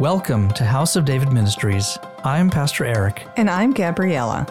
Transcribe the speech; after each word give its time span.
Welcome 0.00 0.50
to 0.54 0.64
House 0.64 0.96
of 0.96 1.04
David 1.04 1.32
Ministries. 1.32 1.96
I'm 2.24 2.50
Pastor 2.50 2.84
Eric. 2.84 3.28
And 3.36 3.48
I'm 3.48 3.72
Gabriella. 3.72 4.44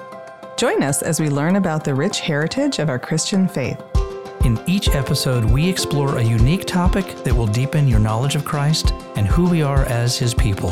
Join 0.55 0.81
us 0.81 1.01
as 1.01 1.19
we 1.19 1.27
learn 1.29 1.57
about 1.57 1.83
the 1.83 1.93
rich 1.93 2.21
heritage 2.21 2.79
of 2.79 2.87
our 2.87 2.97
Christian 2.97 3.49
faith. 3.49 3.77
In 4.45 4.57
each 4.67 4.87
episode, 4.95 5.43
we 5.43 5.67
explore 5.67 6.17
a 6.17 6.23
unique 6.23 6.63
topic 6.63 7.07
that 7.25 7.35
will 7.35 7.45
deepen 7.45 7.89
your 7.89 7.99
knowledge 7.99 8.35
of 8.35 8.45
Christ 8.45 8.93
and 9.17 9.27
who 9.27 9.49
we 9.49 9.61
are 9.61 9.83
as 9.83 10.17
his 10.17 10.33
people. 10.33 10.69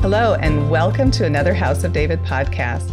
Hello, 0.00 0.34
and 0.40 0.70
welcome 0.70 1.10
to 1.10 1.26
another 1.26 1.52
House 1.52 1.84
of 1.84 1.92
David 1.92 2.22
podcast. 2.22 2.90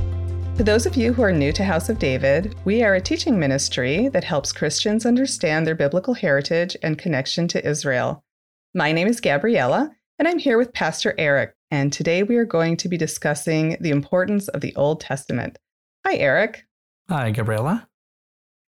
For 0.59 0.65
those 0.65 0.85
of 0.85 0.97
you 0.97 1.13
who 1.13 1.21
are 1.21 1.31
new 1.31 1.53
to 1.53 1.63
House 1.63 1.87
of 1.87 1.99
David, 1.99 2.53
we 2.65 2.83
are 2.83 2.95
a 2.95 2.99
teaching 2.99 3.39
ministry 3.39 4.09
that 4.09 4.25
helps 4.25 4.51
Christians 4.51 5.05
understand 5.05 5.65
their 5.65 5.73
biblical 5.73 6.13
heritage 6.13 6.75
and 6.83 6.99
connection 6.99 7.47
to 7.47 7.65
Israel. 7.65 8.25
My 8.73 8.91
name 8.91 9.07
is 9.07 9.21
Gabriella, 9.21 9.89
and 10.17 10.27
I'm 10.27 10.37
here 10.37 10.57
with 10.57 10.73
Pastor 10.73 11.15
Eric, 11.17 11.55
and 11.71 11.93
today 11.93 12.23
we 12.23 12.35
are 12.35 12.43
going 12.43 12.75
to 12.75 12.89
be 12.89 12.97
discussing 12.97 13.77
the 13.79 13.91
importance 13.91 14.49
of 14.49 14.59
the 14.59 14.75
Old 14.75 14.99
Testament. 14.99 15.57
Hi, 16.05 16.17
Eric. 16.17 16.65
Hi, 17.07 17.31
Gabriella. 17.31 17.87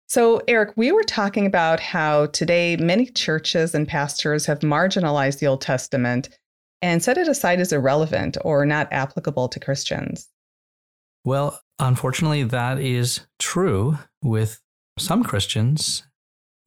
So, 0.07 0.39
Eric, 0.48 0.71
we 0.77 0.93
were 0.93 1.03
talking 1.03 1.45
about 1.45 1.81
how 1.81 2.27
today 2.27 2.77
many 2.77 3.07
churches 3.07 3.76
and 3.76 3.85
pastors 3.85 4.45
have 4.45 4.59
marginalized 4.62 5.39
the 5.39 5.48
Old 5.48 5.59
Testament 5.59 6.29
and 6.81 7.03
set 7.03 7.17
it 7.17 7.27
aside 7.27 7.59
as 7.59 7.73
irrelevant 7.73 8.37
or 8.45 8.65
not 8.65 8.87
applicable 8.93 9.49
to 9.49 9.59
Christians. 9.59 10.29
Well, 11.23 11.59
unfortunately, 11.81 12.44
that 12.44 12.80
is 12.80 13.21
true 13.40 13.98
with 14.21 14.62
some 14.98 15.23
Christians, 15.23 16.04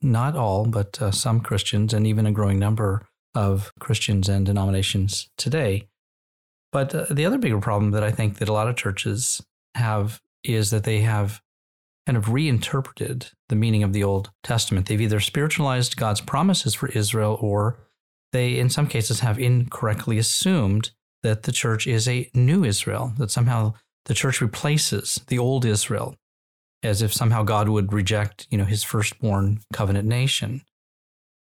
not 0.03 0.37
all, 0.37 0.67
but 0.67 1.01
uh, 1.01 1.11
some 1.11 1.41
Christians, 1.41 1.95
and 1.95 2.07
even 2.07 2.27
a 2.27 2.33
growing 2.33 2.59
number 2.59 3.07
of 3.35 3.73
Christians 3.81 4.29
and 4.29 4.45
denominations 4.45 5.29
today. 5.39 5.89
But 6.73 6.95
uh, 6.95 7.07
the 7.11 7.25
other 7.25 7.39
bigger 7.39 7.61
problem 7.61 7.93
that 7.93 8.03
I 8.03 8.11
think 8.11 8.39
that 8.39 8.49
a 8.49 8.53
lot 8.53 8.69
of 8.69 8.77
churches 8.77 9.41
have 9.75 10.21
is 10.43 10.71
that 10.71 10.85
they 10.85 11.01
have 11.01 11.41
kind 12.07 12.19
of 12.19 12.33
reinterpreted 12.33 13.31
the 13.49 13.57
meaning 13.57 13.83
of 13.83 13.93
the 13.93 14.05
Old 14.05 14.31
Testament. 14.43 14.87
They've 14.87 15.01
either 15.01 15.21
spiritualized 15.21 15.97
God's 15.97 16.21
promises 16.21 16.75
for 16.75 16.89
Israel 16.89 17.39
or 17.41 17.79
they, 18.33 18.59
in 18.59 18.69
some 18.69 18.89
cases, 18.89 19.21
have 19.21 19.39
incorrectly 19.39 20.19
assumed 20.19 20.91
that 21.23 21.45
the 21.45 21.53
church 21.53 21.87
is 21.87 22.07
a 22.09 22.29
new 22.35 22.65
Israel, 22.65 23.15
that 23.17 23.31
somehow 23.31 23.75
the 24.07 24.15
church 24.15 24.41
replaces 24.41 25.21
the 25.29 25.39
old 25.39 25.65
Israel, 25.65 26.17
as 26.83 27.03
if 27.03 27.13
somehow 27.13 27.43
God 27.43 27.69
would 27.69 27.93
reject, 27.93 28.47
you 28.51 28.59
know, 28.59 28.65
his 28.65 28.83
firstborn 28.83 29.61
covenant 29.73 30.07
nation. 30.07 30.63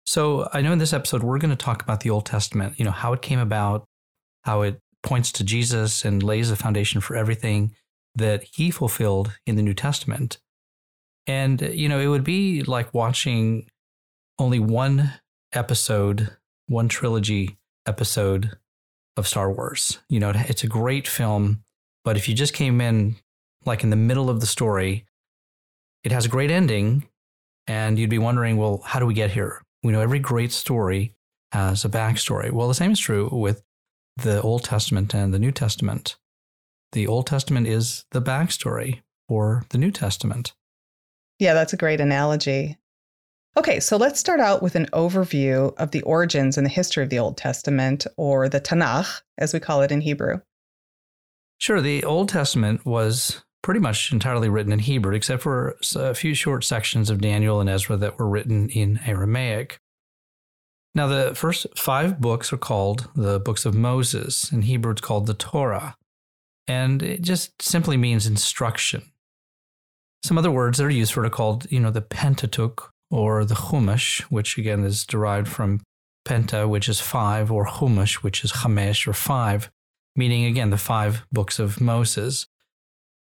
So 0.05 0.49
I 0.53 0.61
know 0.61 0.71
in 0.71 0.79
this 0.79 0.93
episode 0.93 1.21
we're 1.21 1.37
going 1.37 1.51
to 1.51 1.55
talk 1.55 1.83
about 1.83 1.99
the 1.99 2.09
Old 2.09 2.25
Testament, 2.25 2.79
you 2.79 2.85
know, 2.85 2.91
how 2.91 3.13
it 3.13 3.21
came 3.21 3.37
about, 3.37 3.85
how 4.43 4.63
it 4.63 4.79
points 5.03 5.31
to 5.33 5.43
Jesus 5.43 6.03
and 6.03 6.23
lays 6.23 6.49
a 6.49 6.55
foundation 6.55 6.99
for 6.99 7.15
everything 7.15 7.75
that 8.15 8.43
he 8.43 8.71
fulfilled 8.71 9.37
in 9.45 9.55
the 9.55 9.61
New 9.61 9.75
Testament. 9.75 10.39
And, 11.27 11.61
you 11.61 11.87
know, 11.87 11.99
it 11.99 12.07
would 12.07 12.23
be 12.23 12.63
like 12.63 12.91
watching 12.91 13.67
only 14.39 14.57
one 14.57 15.13
episode, 15.53 16.35
one 16.65 16.87
trilogy 16.87 17.57
episode 17.85 18.57
of 19.15 19.27
Star 19.27 19.51
Wars. 19.51 19.99
You 20.09 20.19
know, 20.19 20.31
it's 20.35 20.63
a 20.63 20.67
great 20.67 21.07
film 21.07 21.63
but 22.09 22.17
if 22.17 22.27
you 22.27 22.33
just 22.33 22.55
came 22.55 22.81
in 22.81 23.15
like 23.67 23.83
in 23.83 23.91
the 23.91 23.95
middle 23.95 24.31
of 24.31 24.39
the 24.39 24.47
story, 24.47 25.05
it 26.03 26.11
has 26.11 26.25
a 26.25 26.27
great 26.27 26.49
ending, 26.49 27.07
and 27.67 27.99
you'd 27.99 28.09
be 28.09 28.17
wondering, 28.17 28.57
well, 28.57 28.81
how 28.83 28.97
do 28.97 29.05
we 29.05 29.13
get 29.13 29.29
here? 29.29 29.61
We 29.83 29.91
know 29.91 30.01
every 30.01 30.17
great 30.17 30.51
story 30.51 31.13
has 31.51 31.85
a 31.85 31.87
backstory. 31.87 32.49
Well, 32.49 32.67
the 32.67 32.73
same 32.73 32.89
is 32.89 32.99
true 32.99 33.29
with 33.31 33.61
the 34.17 34.41
Old 34.41 34.63
Testament 34.63 35.13
and 35.13 35.31
the 35.31 35.37
New 35.37 35.51
Testament. 35.51 36.17
The 36.93 37.05
Old 37.05 37.27
Testament 37.27 37.67
is 37.67 38.05
the 38.09 38.23
backstory 38.23 39.01
for 39.27 39.65
the 39.69 39.77
New 39.77 39.91
Testament. 39.91 40.53
Yeah, 41.37 41.53
that's 41.53 41.73
a 41.73 41.77
great 41.77 42.01
analogy. 42.01 42.75
Okay, 43.55 43.79
so 43.79 43.97
let's 43.97 44.19
start 44.19 44.39
out 44.39 44.63
with 44.63 44.73
an 44.73 44.87
overview 44.93 45.75
of 45.77 45.91
the 45.91 46.01
origins 46.01 46.57
and 46.57 46.65
the 46.65 46.71
history 46.71 47.03
of 47.03 47.11
the 47.11 47.19
Old 47.19 47.37
Testament, 47.37 48.07
or 48.17 48.49
the 48.49 48.59
Tanakh, 48.59 49.21
as 49.37 49.53
we 49.53 49.59
call 49.59 49.83
it 49.83 49.91
in 49.91 50.01
Hebrew. 50.01 50.39
Sure. 51.59 51.81
The 51.81 52.03
Old 52.05 52.29
Testament 52.29 52.85
was 52.85 53.43
pretty 53.61 53.81
much 53.81 54.13
entirely 54.13 54.47
written 54.47 54.71
in 54.71 54.79
Hebrew, 54.79 55.13
except 55.13 55.43
for 55.43 55.75
a 55.95 56.15
few 56.15 56.33
short 56.33 56.63
sections 56.63 57.09
of 57.09 57.19
Daniel 57.21 57.59
and 57.59 57.69
Ezra 57.69 57.97
that 57.97 58.17
were 58.17 58.29
written 58.29 58.69
in 58.69 58.99
Aramaic. 59.05 59.77
Now, 60.95 61.07
the 61.07 61.35
first 61.35 61.67
five 61.77 62.19
books 62.19 62.51
are 62.53 62.57
called 62.57 63.09
the 63.13 63.39
books 63.39 63.65
of 63.65 63.75
Moses. 63.75 64.51
In 64.51 64.63
Hebrew, 64.63 64.93
it's 64.93 65.01
called 65.01 65.27
the 65.27 65.33
Torah. 65.33 65.95
And 66.67 67.03
it 67.03 67.21
just 67.21 67.61
simply 67.61 67.97
means 67.97 68.25
instruction. 68.25 69.11
Some 70.23 70.37
other 70.37 70.51
words 70.51 70.77
that 70.77 70.85
are 70.85 70.89
used 70.89 71.13
for 71.13 71.23
it 71.23 71.27
are 71.27 71.31
called, 71.31 71.69
you 71.71 71.79
know, 71.79 71.91
the 71.91 72.01
Pentateuch 72.01 72.91
or 73.11 73.43
the 73.43 73.55
Chumash, 73.55 74.21
which 74.23 74.57
again 74.57 74.83
is 74.83 75.05
derived 75.05 75.47
from 75.47 75.81
Penta, 76.25 76.67
which 76.69 76.87
is 76.87 76.99
five, 76.99 77.51
or 77.51 77.65
Chumash, 77.65 78.15
which 78.15 78.43
is 78.43 78.51
Chamesh 78.51 79.07
or 79.07 79.13
five 79.13 79.69
meaning 80.19 80.43
again 80.43 80.69
the 80.69 80.77
five 80.77 81.25
books 81.31 81.59
of 81.59 81.79
Moses. 81.79 82.45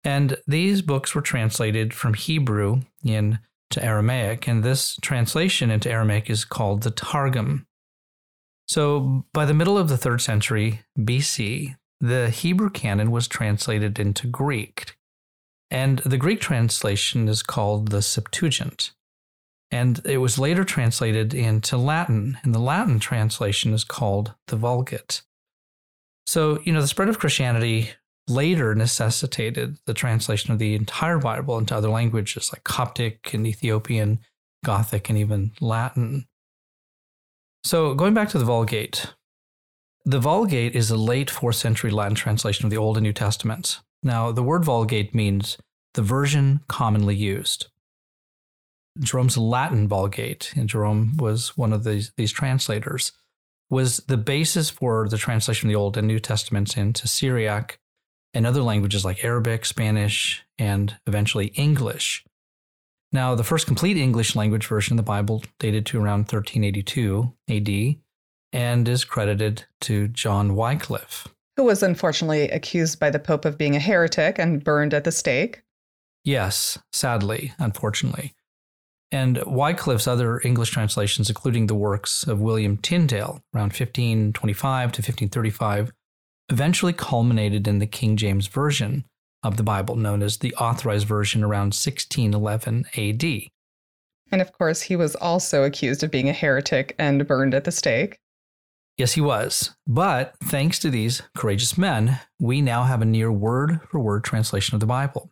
And 0.02 0.36
these 0.48 0.82
books 0.82 1.14
were 1.14 1.22
translated 1.22 1.94
from 1.94 2.14
Hebrew 2.14 2.82
into 3.04 3.38
Aramaic, 3.80 4.48
and 4.48 4.64
this 4.64 4.96
translation 5.00 5.70
into 5.70 5.90
Aramaic 5.90 6.28
is 6.28 6.44
called 6.44 6.82
the 6.82 6.90
Targum. 6.90 7.66
So 8.66 9.24
by 9.32 9.44
the 9.44 9.54
middle 9.54 9.78
of 9.78 9.88
the 9.88 9.96
third 9.96 10.20
century 10.20 10.80
BC, 10.98 11.76
the 12.00 12.30
Hebrew 12.30 12.68
canon 12.68 13.12
was 13.12 13.28
translated 13.28 14.00
into 14.00 14.26
Greek. 14.26 14.96
And 15.70 16.00
the 16.00 16.18
Greek 16.18 16.40
translation 16.40 17.28
is 17.28 17.42
called 17.44 17.88
the 17.88 18.02
Septuagint. 18.02 18.90
And 19.70 20.00
it 20.04 20.18
was 20.18 20.38
later 20.38 20.64
translated 20.64 21.32
into 21.32 21.76
Latin, 21.76 22.38
and 22.42 22.54
the 22.54 22.58
Latin 22.58 22.98
translation 22.98 23.72
is 23.72 23.84
called 23.84 24.34
the 24.48 24.56
Vulgate. 24.56 25.22
So, 26.28 26.60
you 26.62 26.74
know, 26.74 26.82
the 26.82 26.86
spread 26.86 27.08
of 27.08 27.18
Christianity 27.18 27.88
later 28.28 28.74
necessitated 28.74 29.78
the 29.86 29.94
translation 29.94 30.52
of 30.52 30.58
the 30.58 30.74
entire 30.74 31.16
Bible 31.16 31.56
into 31.56 31.74
other 31.74 31.88
languages 31.88 32.50
like 32.52 32.64
Coptic 32.64 33.32
and 33.32 33.46
Ethiopian, 33.46 34.18
Gothic, 34.62 35.08
and 35.08 35.16
even 35.16 35.52
Latin. 35.62 36.26
So, 37.64 37.94
going 37.94 38.12
back 38.12 38.28
to 38.28 38.38
the 38.38 38.44
Vulgate, 38.44 39.14
the 40.04 40.18
Vulgate 40.18 40.76
is 40.76 40.90
a 40.90 40.98
late 40.98 41.30
4th 41.30 41.54
century 41.54 41.90
Latin 41.90 42.14
translation 42.14 42.66
of 42.66 42.70
the 42.70 42.76
Old 42.76 42.98
and 42.98 43.04
New 43.04 43.14
Testaments. 43.14 43.80
Now, 44.02 44.30
the 44.30 44.42
word 44.42 44.66
Vulgate 44.66 45.14
means 45.14 45.56
the 45.94 46.02
version 46.02 46.60
commonly 46.68 47.16
used. 47.16 47.68
Jerome's 49.00 49.38
Latin 49.38 49.88
Vulgate, 49.88 50.52
and 50.54 50.68
Jerome 50.68 51.16
was 51.16 51.56
one 51.56 51.72
of 51.72 51.84
these, 51.84 52.12
these 52.18 52.32
translators, 52.32 53.12
was 53.70 53.98
the 54.08 54.16
basis 54.16 54.70
for 54.70 55.08
the 55.08 55.18
translation 55.18 55.68
of 55.68 55.72
the 55.72 55.76
Old 55.76 55.96
and 55.96 56.06
New 56.06 56.18
Testaments 56.18 56.76
into 56.76 57.06
Syriac 57.06 57.78
and 58.34 58.46
other 58.46 58.62
languages 58.62 59.04
like 59.04 59.24
Arabic, 59.24 59.64
Spanish, 59.64 60.44
and 60.58 60.96
eventually 61.06 61.46
English. 61.48 62.24
Now, 63.12 63.34
the 63.34 63.44
first 63.44 63.66
complete 63.66 63.96
English 63.96 64.36
language 64.36 64.66
version 64.66 64.94
of 64.94 65.04
the 65.04 65.10
Bible 65.10 65.42
dated 65.58 65.86
to 65.86 65.98
around 65.98 66.30
1382 66.30 67.32
AD 67.48 67.96
and 68.52 68.88
is 68.88 69.04
credited 69.04 69.64
to 69.82 70.08
John 70.08 70.54
Wycliffe. 70.54 71.26
Who 71.56 71.64
was 71.64 71.82
unfortunately 71.82 72.48
accused 72.50 73.00
by 73.00 73.10
the 73.10 73.18
Pope 73.18 73.44
of 73.44 73.58
being 73.58 73.76
a 73.76 73.80
heretic 73.80 74.38
and 74.38 74.62
burned 74.62 74.94
at 74.94 75.04
the 75.04 75.12
stake. 75.12 75.62
Yes, 76.24 76.78
sadly, 76.92 77.52
unfortunately. 77.58 78.34
And 79.10 79.38
Wycliffe's 79.46 80.06
other 80.06 80.40
English 80.40 80.70
translations, 80.70 81.30
including 81.30 81.66
the 81.66 81.74
works 81.74 82.26
of 82.26 82.40
William 82.40 82.76
Tyndale 82.76 83.40
around 83.54 83.72
1525 83.72 84.92
to 84.92 84.98
1535, 84.98 85.92
eventually 86.50 86.92
culminated 86.92 87.66
in 87.66 87.78
the 87.78 87.86
King 87.86 88.16
James 88.16 88.46
Version 88.48 89.04
of 89.42 89.56
the 89.56 89.62
Bible, 89.62 89.96
known 89.96 90.22
as 90.22 90.38
the 90.38 90.54
Authorized 90.56 91.06
Version 91.06 91.42
around 91.42 91.74
1611 91.74 92.86
AD. 92.96 93.50
And 94.30 94.42
of 94.42 94.52
course, 94.52 94.82
he 94.82 94.96
was 94.96 95.14
also 95.16 95.64
accused 95.64 96.02
of 96.02 96.10
being 96.10 96.28
a 96.28 96.34
heretic 96.34 96.94
and 96.98 97.26
burned 97.26 97.54
at 97.54 97.64
the 97.64 97.72
stake. 97.72 98.18
Yes, 98.98 99.12
he 99.12 99.20
was. 99.20 99.76
But 99.86 100.34
thanks 100.42 100.78
to 100.80 100.90
these 100.90 101.22
courageous 101.36 101.78
men, 101.78 102.20
we 102.40 102.60
now 102.60 102.82
have 102.82 103.00
a 103.00 103.06
near 103.06 103.30
word 103.30 103.80
for 103.88 104.00
word 104.00 104.24
translation 104.24 104.74
of 104.74 104.80
the 104.80 104.86
Bible. 104.86 105.30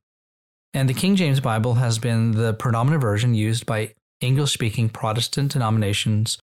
And 0.76 0.90
the 0.90 0.94
King 0.94 1.16
James 1.16 1.40
Bible 1.40 1.76
has 1.76 1.98
been 1.98 2.32
the 2.32 2.52
predominant 2.52 3.00
version 3.00 3.34
used 3.34 3.64
by 3.64 3.94
English 4.20 4.52
speaking 4.52 4.90
Protestant 4.90 5.52
denominations 5.52 6.38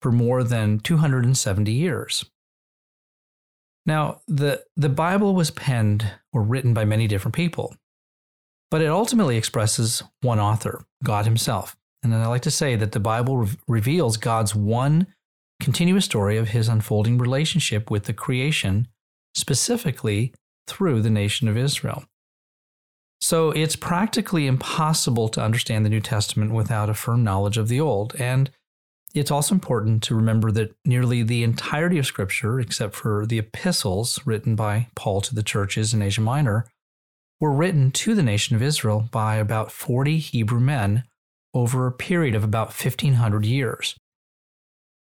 for 0.00 0.10
more 0.10 0.42
than 0.42 0.78
270 0.78 1.70
years. 1.70 2.24
Now, 3.84 4.22
the, 4.26 4.64
the 4.74 4.88
Bible 4.88 5.34
was 5.34 5.50
penned 5.50 6.10
or 6.32 6.40
written 6.40 6.72
by 6.72 6.86
many 6.86 7.06
different 7.06 7.34
people. 7.34 7.76
But 8.70 8.80
it 8.80 8.88
ultimately 8.88 9.36
expresses 9.36 10.02
one 10.22 10.40
author, 10.40 10.86
God 11.04 11.26
Himself. 11.26 11.76
And 12.02 12.14
I 12.14 12.26
like 12.26 12.40
to 12.42 12.50
say 12.50 12.76
that 12.76 12.92
the 12.92 13.00
Bible 13.00 13.36
re- 13.36 13.48
reveals 13.68 14.16
God's 14.16 14.54
one 14.54 15.08
continuous 15.60 16.06
story 16.06 16.38
of 16.38 16.48
His 16.48 16.70
unfolding 16.70 17.18
relationship 17.18 17.90
with 17.90 18.04
the 18.04 18.14
creation, 18.14 18.88
specifically 19.34 20.32
through 20.66 21.02
the 21.02 21.10
nation 21.10 21.48
of 21.48 21.58
Israel. 21.58 22.04
So 23.24 23.52
it's 23.52 23.74
practically 23.74 24.46
impossible 24.46 25.30
to 25.30 25.40
understand 25.40 25.82
the 25.82 25.88
New 25.88 26.02
Testament 26.02 26.52
without 26.52 26.90
a 26.90 26.94
firm 26.94 27.24
knowledge 27.24 27.56
of 27.56 27.68
the 27.68 27.80
Old. 27.80 28.14
And 28.18 28.50
it's 29.14 29.30
also 29.30 29.54
important 29.54 30.02
to 30.02 30.14
remember 30.14 30.52
that 30.52 30.74
nearly 30.84 31.22
the 31.22 31.42
entirety 31.42 31.96
of 31.96 32.04
Scripture, 32.04 32.60
except 32.60 32.94
for 32.94 33.24
the 33.24 33.38
epistles 33.38 34.20
written 34.26 34.56
by 34.56 34.88
Paul 34.94 35.22
to 35.22 35.34
the 35.34 35.42
churches 35.42 35.94
in 35.94 36.02
Asia 36.02 36.20
Minor, 36.20 36.66
were 37.40 37.50
written 37.50 37.90
to 37.92 38.14
the 38.14 38.22
nation 38.22 38.56
of 38.56 38.62
Israel 38.62 39.08
by 39.10 39.36
about 39.36 39.72
40 39.72 40.18
Hebrew 40.18 40.60
men 40.60 41.04
over 41.54 41.86
a 41.86 41.92
period 41.92 42.34
of 42.34 42.44
about 42.44 42.78
1500 42.78 43.46
years. 43.46 43.96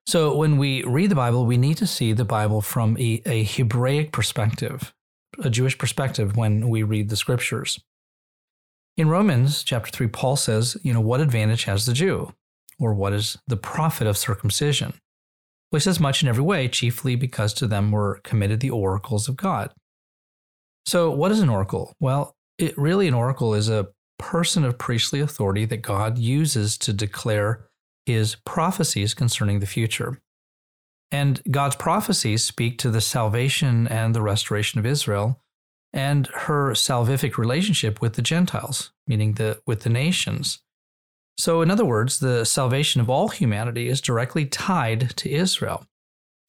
So 0.09 0.35
when 0.37 0.59
we 0.59 0.83
read 0.83 1.13
the 1.13 1.15
Bible, 1.15 1.47
we 1.47 1.57
need 1.57 1.77
to 1.77 1.87
see 1.87 2.13
the 2.13 2.25
Bible 2.25 2.61
from 2.61 2.97
a, 2.99 3.23
a 3.25 3.45
Hebraic 3.45 4.11
perspective, 4.11 4.93
a 5.45 5.49
Jewish 5.49 5.79
perspective 5.79 6.37
when 6.37 6.69
we 6.69 6.83
read 6.83 7.09
the 7.09 7.17
scriptures. 7.17 7.79
In 8.97 9.09
Romans 9.09 9.63
chapter 9.63 9.91
3, 9.91 10.09
Paul 10.09 10.37
says, 10.37 10.77
you 10.83 10.93
know, 10.93 11.01
what 11.01 11.21
advantage 11.21 11.65
has 11.65 11.87
the 11.87 11.93
Jew? 11.93 12.35
Or 12.79 12.95
what 12.95 13.13
is 13.13 13.39
the 13.47 13.57
profit 13.57 14.07
of 14.07 14.17
circumcision? 14.17 14.95
Well, 15.71 15.79
he 15.79 15.85
says 15.85 16.01
much 16.01 16.23
in 16.23 16.29
every 16.29 16.43
way, 16.43 16.69
chiefly 16.69 17.15
because 17.15 17.55
to 17.55 17.67
them 17.67 17.93
were 17.93 18.21
committed 18.25 18.61
the 18.61 18.71
oracles 18.71 19.29
of 19.29 19.37
God. 19.37 19.73
So, 20.87 21.11
what 21.11 21.31
is 21.31 21.41
an 21.41 21.49
oracle? 21.49 21.95
Well, 22.01 22.35
it 22.59 22.77
really 22.77 23.07
an 23.07 23.15
oracle 23.15 23.55
is 23.55 23.69
a 23.69 23.89
person 24.19 24.65
of 24.65 24.79
priestly 24.79 25.21
authority 25.21 25.65
that 25.67 25.83
God 25.83 26.19
uses 26.19 26.77
to 26.79 26.93
declare 26.93 27.67
his 28.07 28.37
prophecies 28.45 29.15
concerning 29.15 29.61
the 29.61 29.67
future. 29.67 30.21
And 31.13 31.43
God's 31.51 31.77
prophecies 31.77 32.45
speak 32.45 32.79
to 32.79 32.91
the 32.91 33.01
salvation 33.01 33.89
and 33.89 34.15
the 34.15 34.23
restoration 34.23 34.79
of 34.79 34.87
Israel 34.87 35.41
and 35.93 36.29
her 36.29 36.71
salvific 36.73 37.37
relationship 37.37 38.01
with 38.01 38.15
the 38.15 38.23
Gentiles, 38.23 38.93
meaning 39.07 39.35
the, 39.35 39.61
with 39.67 39.81
the 39.81 39.91
nations. 39.91 40.61
So, 41.37 41.63
in 41.63 41.71
other 41.71 41.85
words, 41.85 42.21
the 42.21 42.45
salvation 42.45 43.01
of 43.01 43.09
all 43.09 43.29
humanity 43.29 43.89
is 43.89 44.01
directly 44.01 44.45
tied 44.45 45.17
to 45.17 45.31
Israel. 45.31 45.87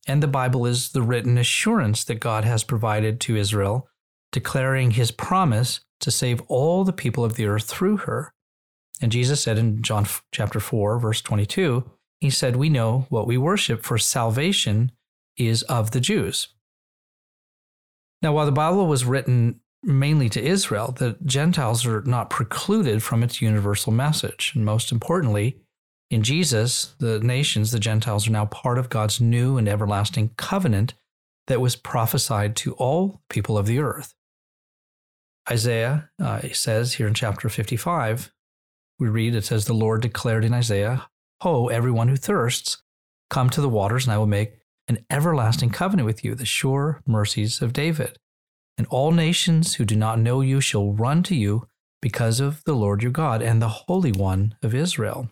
And 0.07 0.21
the 0.21 0.27
Bible 0.27 0.65
is 0.65 0.89
the 0.89 1.01
written 1.01 1.37
assurance 1.37 2.03
that 2.05 2.15
God 2.15 2.43
has 2.43 2.63
provided 2.63 3.19
to 3.21 3.37
Israel, 3.37 3.87
declaring 4.31 4.91
his 4.91 5.11
promise 5.11 5.81
to 6.01 6.11
save 6.11 6.41
all 6.47 6.83
the 6.83 6.93
people 6.93 7.23
of 7.23 7.35
the 7.35 7.45
earth 7.45 7.65
through 7.65 7.97
her. 7.97 8.33
And 9.01 9.11
Jesus 9.11 9.41
said 9.41 9.57
in 9.57 9.81
John 9.81 10.05
chapter 10.31 10.59
4, 10.59 10.99
verse 10.99 11.21
22, 11.21 11.89
he 12.19 12.29
said, 12.29 12.55
We 12.55 12.69
know 12.69 13.05
what 13.09 13.27
we 13.27 13.37
worship, 13.37 13.83
for 13.83 13.97
salvation 13.97 14.91
is 15.37 15.63
of 15.63 15.91
the 15.91 15.99
Jews. 15.99 16.49
Now, 18.21 18.33
while 18.33 18.45
the 18.45 18.51
Bible 18.51 18.87
was 18.87 19.05
written 19.05 19.61
mainly 19.83 20.29
to 20.29 20.41
Israel, 20.41 20.91
the 20.91 21.17
Gentiles 21.25 21.85
are 21.85 22.01
not 22.03 22.29
precluded 22.29 23.01
from 23.01 23.23
its 23.23 23.41
universal 23.41 23.91
message. 23.91 24.51
And 24.55 24.63
most 24.63 24.91
importantly, 24.91 25.57
in 26.09 26.23
Jesus, 26.23 26.93
the 26.99 27.19
nations, 27.19 27.71
the 27.71 27.79
Gentiles, 27.79 28.27
are 28.27 28.31
now 28.31 28.45
part 28.45 28.77
of 28.77 28.89
God's 28.89 29.19
new 29.19 29.57
and 29.57 29.67
everlasting 29.67 30.31
covenant 30.37 30.93
that 31.47 31.61
was 31.61 31.75
prophesied 31.75 32.55
to 32.57 32.73
all 32.73 33.21
people 33.29 33.57
of 33.57 33.65
the 33.65 33.79
earth. 33.79 34.13
Isaiah 35.49 36.09
uh, 36.21 36.41
says 36.53 36.93
here 36.93 37.07
in 37.07 37.13
chapter 37.13 37.49
55, 37.49 38.31
we 38.99 39.07
read, 39.07 39.33
it 39.33 39.45
says, 39.45 39.65
The 39.65 39.73
Lord 39.73 40.01
declared 40.01 40.45
in 40.45 40.53
Isaiah, 40.53 41.07
Ho, 41.41 41.69
everyone 41.69 42.07
who 42.07 42.17
thirsts, 42.17 42.83
come 43.31 43.49
to 43.49 43.61
the 43.61 43.69
waters, 43.69 44.05
and 44.05 44.13
I 44.13 44.17
will 44.19 44.27
make 44.27 44.53
an 44.87 45.05
everlasting 45.09 45.69
covenant 45.69 46.05
with 46.05 46.23
you, 46.23 46.35
the 46.35 46.45
sure 46.45 47.01
mercies 47.05 47.61
of 47.61 47.73
David. 47.73 48.17
And 48.77 48.87
all 48.87 49.11
nations 49.11 49.75
who 49.75 49.85
do 49.85 49.95
not 49.95 50.19
know 50.19 50.41
you 50.41 50.61
shall 50.61 50.93
run 50.93 51.23
to 51.23 51.35
you 51.35 51.67
because 52.01 52.39
of 52.39 52.63
the 52.63 52.73
Lord 52.73 53.03
your 53.03 53.11
God 53.11 53.41
and 53.41 53.61
the 53.61 53.69
Holy 53.69 54.11
One 54.11 54.55
of 54.63 54.73
Israel. 54.73 55.29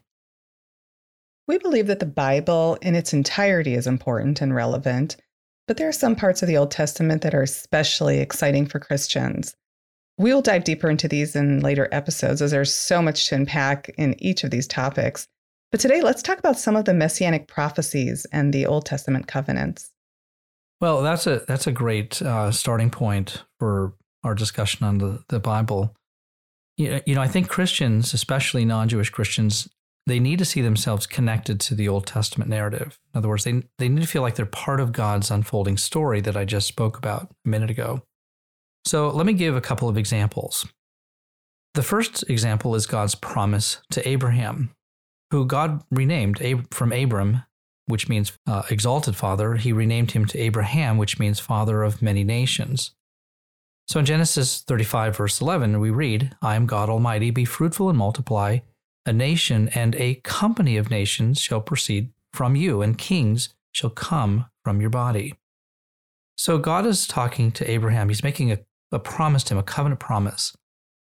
We 1.48 1.58
believe 1.58 1.88
that 1.88 2.00
the 2.00 2.06
Bible 2.06 2.78
in 2.82 2.94
its 2.94 3.12
entirety 3.12 3.74
is 3.74 3.88
important 3.88 4.40
and 4.40 4.54
relevant, 4.54 5.18
but 5.68 5.78
there 5.78 5.88
are 5.88 5.94
some 5.94 6.16
parts 6.16 6.44
of 6.44 6.48
the 6.48 6.58
Old 6.58 6.70
Testament 6.70 7.24
that 7.24 7.34
are 7.34 7.42
especially 7.42 8.20
exciting 8.20 8.68
for 8.68 8.80
Christians. 8.80 9.56
We 10.20 10.34
will 10.34 10.44
dive 10.44 10.64
deeper 10.64 10.90
into 10.90 11.08
these 11.08 11.36
in 11.36 11.62
later 11.62 11.88
episodes 11.92 12.42
as 12.42 12.52
there's 12.52 12.74
so 12.74 13.02
much 13.02 13.30
to 13.30 13.36
unpack 13.36 13.90
in 13.98 14.22
each 14.22 14.44
of 14.44 14.52
these 14.52 14.68
topics. 14.68 15.28
But 15.72 15.80
today, 15.80 16.02
let's 16.02 16.24
talk 16.24 16.40
about 16.40 16.58
some 16.58 16.76
of 16.76 16.86
the 16.86 16.94
messianic 16.94 17.48
prophecies 17.48 18.26
and 18.32 18.52
the 18.52 18.66
Old 18.66 18.86
Testament 18.86 19.28
covenants. 19.28 19.92
Well, 20.82 21.02
that's 21.04 21.28
a 21.28 21.44
that's 21.48 21.68
a 21.68 21.72
great 21.72 22.22
uh, 22.22 22.52
starting 22.52 22.90
point 22.90 23.44
for 23.60 23.94
our 24.24 24.34
discussion 24.34 24.86
on 24.86 24.98
the, 24.98 25.24
the 25.30 25.40
Bible. 25.40 25.96
You, 26.78 27.02
you 27.06 27.16
know, 27.16 27.22
I 27.22 27.28
think 27.28 27.50
Christians, 27.50 28.14
especially 28.14 28.66
non-Jewish 28.66 29.10
Christians, 29.10 29.70
they 30.08 30.20
need 30.20 30.40
to 30.40 30.46
see 30.46 30.62
themselves 30.62 31.06
connected 31.06 31.60
to 31.62 31.76
the 31.76 31.88
Old 31.88 32.08
Testament 32.08 32.50
narrative. 32.50 32.98
In 33.14 33.20
other 33.20 33.30
words, 33.30 33.44
they 33.44 33.62
they 33.78 33.90
need 33.90 34.02
to 34.02 34.08
feel 34.08 34.24
like 34.24 34.36
they're 34.36 34.46
part 34.46 34.80
of 34.80 34.92
God's 34.92 35.30
unfolding 35.30 35.78
story 35.78 36.22
that 36.22 36.38
I 36.38 36.46
just 36.46 36.68
spoke 36.68 36.98
about 36.98 37.30
a 37.46 37.50
minute 37.50 37.70
ago. 37.70 38.02
So 38.86 39.10
let 39.10 39.26
me 39.26 39.34
give 39.34 39.56
a 39.56 39.62
couple 39.62 39.88
of 39.90 39.98
examples. 39.98 40.66
The 41.76 41.84
first 41.84 42.28
example 42.28 42.74
is 42.74 42.88
God's 42.88 43.14
promise 43.14 43.82
to 43.92 44.08
Abraham 44.08 44.72
who 45.32 45.46
God 45.46 45.84
renamed 45.92 46.40
from 46.72 46.92
Abram, 46.92 47.44
which 47.86 48.10
means 48.10 48.32
uh, 48.48 48.64
exalted 48.70 49.16
father. 49.16 49.56
He 49.56 49.74
renamed 49.74 50.12
him 50.12 50.26
to 50.26 50.40
Abraham, 50.40 50.98
which 50.98 51.20
means 51.20 51.40
father 51.40 51.84
of 51.84 52.02
many 52.02 52.24
nations. 52.24 52.92
So 53.88 54.00
in 54.00 54.06
Genesis 54.06 54.62
35, 54.62 55.18
verse 55.18 55.42
11, 55.42 55.80
we 55.80 55.90
read, 55.90 56.36
I 56.42 56.56
am 56.56 56.68
God 56.68 56.90
Almighty, 56.90 57.32
be 57.32 57.46
fruitful 57.46 57.90
and 57.90 57.98
multiply. 57.98 58.60
A 59.06 59.14
nation 59.14 59.70
and 59.70 59.96
a 59.96 60.16
company 60.16 60.78
of 60.78 60.92
nations 60.92 61.42
shall 61.42 61.62
proceed 61.62 62.12
from 62.32 62.56
you, 62.56 62.84
and 62.84 62.98
kings 62.98 63.50
shall 63.72 63.90
come 63.90 64.46
from 64.64 64.80
your 64.80 64.92
body. 64.92 65.34
So 66.38 66.60
God 66.60 66.86
is 66.86 67.08
talking 67.08 67.52
to 67.54 67.70
Abraham. 67.70 68.10
He's 68.10 68.24
making 68.24 68.52
a, 68.52 68.60
a 68.92 69.00
promise 69.00 69.44
to 69.46 69.56
him, 69.56 69.58
a 69.58 69.64
covenant 69.64 70.00
promise, 70.00 70.56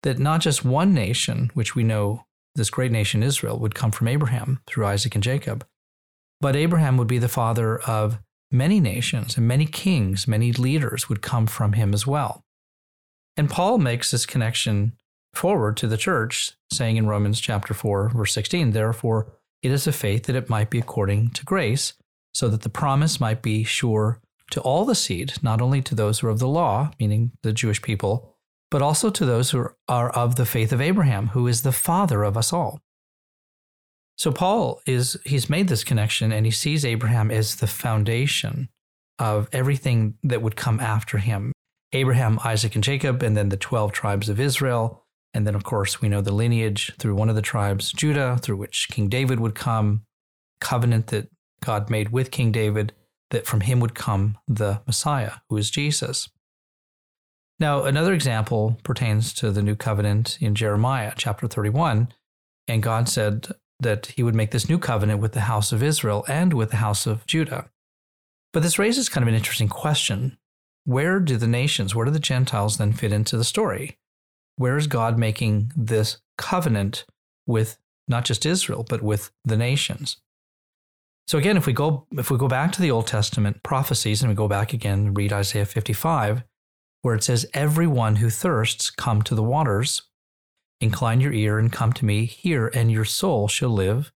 that 0.02 0.18
not 0.18 0.42
just 0.42 0.62
one 0.62 0.92
nation, 0.92 1.50
which 1.54 1.74
we 1.74 1.82
know 1.82 2.25
this 2.56 2.70
great 2.70 2.90
nation 2.90 3.22
Israel 3.22 3.58
would 3.58 3.74
come 3.74 3.90
from 3.90 4.08
Abraham 4.08 4.60
through 4.66 4.86
Isaac 4.86 5.14
and 5.14 5.22
Jacob. 5.22 5.64
But 6.40 6.56
Abraham 6.56 6.96
would 6.96 7.08
be 7.08 7.18
the 7.18 7.28
father 7.28 7.78
of 7.78 8.18
many 8.50 8.80
nations, 8.80 9.36
and 9.36 9.46
many 9.46 9.66
kings, 9.66 10.26
many 10.26 10.52
leaders 10.52 11.08
would 11.08 11.22
come 11.22 11.46
from 11.46 11.74
him 11.74 11.94
as 11.94 12.06
well. 12.06 12.44
And 13.36 13.50
Paul 13.50 13.78
makes 13.78 14.10
this 14.10 14.26
connection 14.26 14.92
forward 15.34 15.76
to 15.78 15.86
the 15.86 15.96
church, 15.96 16.52
saying 16.72 16.96
in 16.96 17.06
Romans 17.06 17.40
chapter 17.40 17.74
4, 17.74 18.10
verse 18.10 18.32
16, 18.32 18.70
Therefore, 18.70 19.32
it 19.62 19.70
is 19.70 19.86
a 19.86 19.92
faith 19.92 20.24
that 20.24 20.36
it 20.36 20.48
might 20.48 20.70
be 20.70 20.78
according 20.78 21.30
to 21.30 21.44
grace, 21.44 21.94
so 22.32 22.48
that 22.48 22.62
the 22.62 22.68
promise 22.68 23.20
might 23.20 23.42
be 23.42 23.64
sure 23.64 24.20
to 24.50 24.60
all 24.60 24.84
the 24.84 24.94
seed, 24.94 25.34
not 25.42 25.60
only 25.60 25.82
to 25.82 25.94
those 25.94 26.20
who 26.20 26.28
are 26.28 26.30
of 26.30 26.38
the 26.38 26.48
law, 26.48 26.90
meaning 27.00 27.32
the 27.42 27.52
Jewish 27.52 27.82
people, 27.82 28.35
but 28.70 28.82
also 28.82 29.10
to 29.10 29.24
those 29.24 29.50
who 29.50 29.68
are 29.88 30.10
of 30.10 30.36
the 30.36 30.46
faith 30.46 30.72
of 30.72 30.80
Abraham, 30.80 31.28
who 31.28 31.46
is 31.46 31.62
the 31.62 31.72
father 31.72 32.24
of 32.24 32.36
us 32.36 32.52
all. 32.52 32.80
So 34.16 34.32
Paul 34.32 34.80
is 34.86 35.16
he's 35.24 35.50
made 35.50 35.68
this 35.68 35.84
connection 35.84 36.32
and 36.32 36.46
he 36.46 36.52
sees 36.52 36.84
Abraham 36.84 37.30
as 37.30 37.56
the 37.56 37.66
foundation 37.66 38.68
of 39.18 39.48
everything 39.52 40.14
that 40.22 40.42
would 40.42 40.56
come 40.56 40.80
after 40.80 41.18
him. 41.18 41.52
Abraham, 41.92 42.38
Isaac, 42.44 42.74
and 42.74 42.84
Jacob, 42.84 43.22
and 43.22 43.36
then 43.36 43.50
the 43.50 43.56
12 43.56 43.92
tribes 43.92 44.28
of 44.28 44.40
Israel. 44.40 45.04
And 45.32 45.46
then, 45.46 45.54
of 45.54 45.64
course, 45.64 46.00
we 46.00 46.08
know 46.08 46.20
the 46.20 46.34
lineage 46.34 46.94
through 46.98 47.14
one 47.14 47.28
of 47.28 47.36
the 47.36 47.42
tribes, 47.42 47.92
Judah, 47.92 48.38
through 48.40 48.56
which 48.56 48.88
King 48.90 49.08
David 49.08 49.38
would 49.38 49.54
come, 49.54 50.02
covenant 50.60 51.08
that 51.08 51.28
God 51.62 51.90
made 51.90 52.10
with 52.10 52.30
King 52.30 52.52
David, 52.52 52.92
that 53.30 53.46
from 53.46 53.60
him 53.60 53.80
would 53.80 53.94
come 53.94 54.38
the 54.48 54.80
Messiah, 54.86 55.32
who 55.48 55.56
is 55.56 55.70
Jesus. 55.70 56.28
Now, 57.58 57.84
another 57.84 58.12
example 58.12 58.78
pertains 58.82 59.32
to 59.34 59.50
the 59.50 59.62
new 59.62 59.76
covenant 59.76 60.36
in 60.40 60.54
Jeremiah 60.54 61.12
chapter 61.16 61.46
31. 61.46 62.08
And 62.68 62.82
God 62.82 63.08
said 63.08 63.48
that 63.80 64.06
he 64.06 64.22
would 64.22 64.34
make 64.34 64.50
this 64.50 64.68
new 64.68 64.78
covenant 64.78 65.20
with 65.20 65.32
the 65.32 65.42
house 65.42 65.72
of 65.72 65.82
Israel 65.82 66.24
and 66.28 66.52
with 66.52 66.70
the 66.70 66.76
house 66.76 67.06
of 67.06 67.26
Judah. 67.26 67.70
But 68.52 68.62
this 68.62 68.78
raises 68.78 69.08
kind 69.08 69.22
of 69.22 69.28
an 69.28 69.34
interesting 69.34 69.68
question. 69.68 70.38
Where 70.84 71.20
do 71.20 71.36
the 71.36 71.46
nations, 71.46 71.94
where 71.94 72.04
do 72.04 72.10
the 72.10 72.18
Gentiles 72.18 72.76
then 72.76 72.92
fit 72.92 73.12
into 73.12 73.36
the 73.36 73.44
story? 73.44 73.98
Where 74.56 74.76
is 74.76 74.86
God 74.86 75.18
making 75.18 75.72
this 75.76 76.18
covenant 76.38 77.04
with 77.46 77.78
not 78.08 78.24
just 78.24 78.46
Israel, 78.46 78.84
but 78.88 79.02
with 79.02 79.30
the 79.44 79.56
nations? 79.56 80.16
So 81.26 81.38
again, 81.38 81.56
if 81.56 81.66
we 81.66 81.72
go 81.72 82.06
if 82.12 82.30
we 82.30 82.38
go 82.38 82.48
back 82.48 82.70
to 82.72 82.82
the 82.82 82.90
Old 82.90 83.08
Testament 83.08 83.62
prophecies 83.62 84.22
and 84.22 84.28
we 84.30 84.36
go 84.36 84.48
back 84.48 84.72
again 84.72 85.06
and 85.06 85.16
read 85.16 85.32
Isaiah 85.32 85.66
55, 85.66 86.44
where 87.02 87.14
it 87.14 87.22
says, 87.22 87.46
Everyone 87.54 88.16
who 88.16 88.30
thirsts, 88.30 88.90
come 88.90 89.22
to 89.22 89.34
the 89.34 89.42
waters. 89.42 90.02
Incline 90.80 91.20
your 91.20 91.32
ear 91.32 91.58
and 91.58 91.72
come 91.72 91.92
to 91.94 92.04
me, 92.04 92.26
hear, 92.26 92.68
and 92.68 92.92
your 92.92 93.04
soul 93.04 93.48
shall 93.48 93.70
live. 93.70 94.12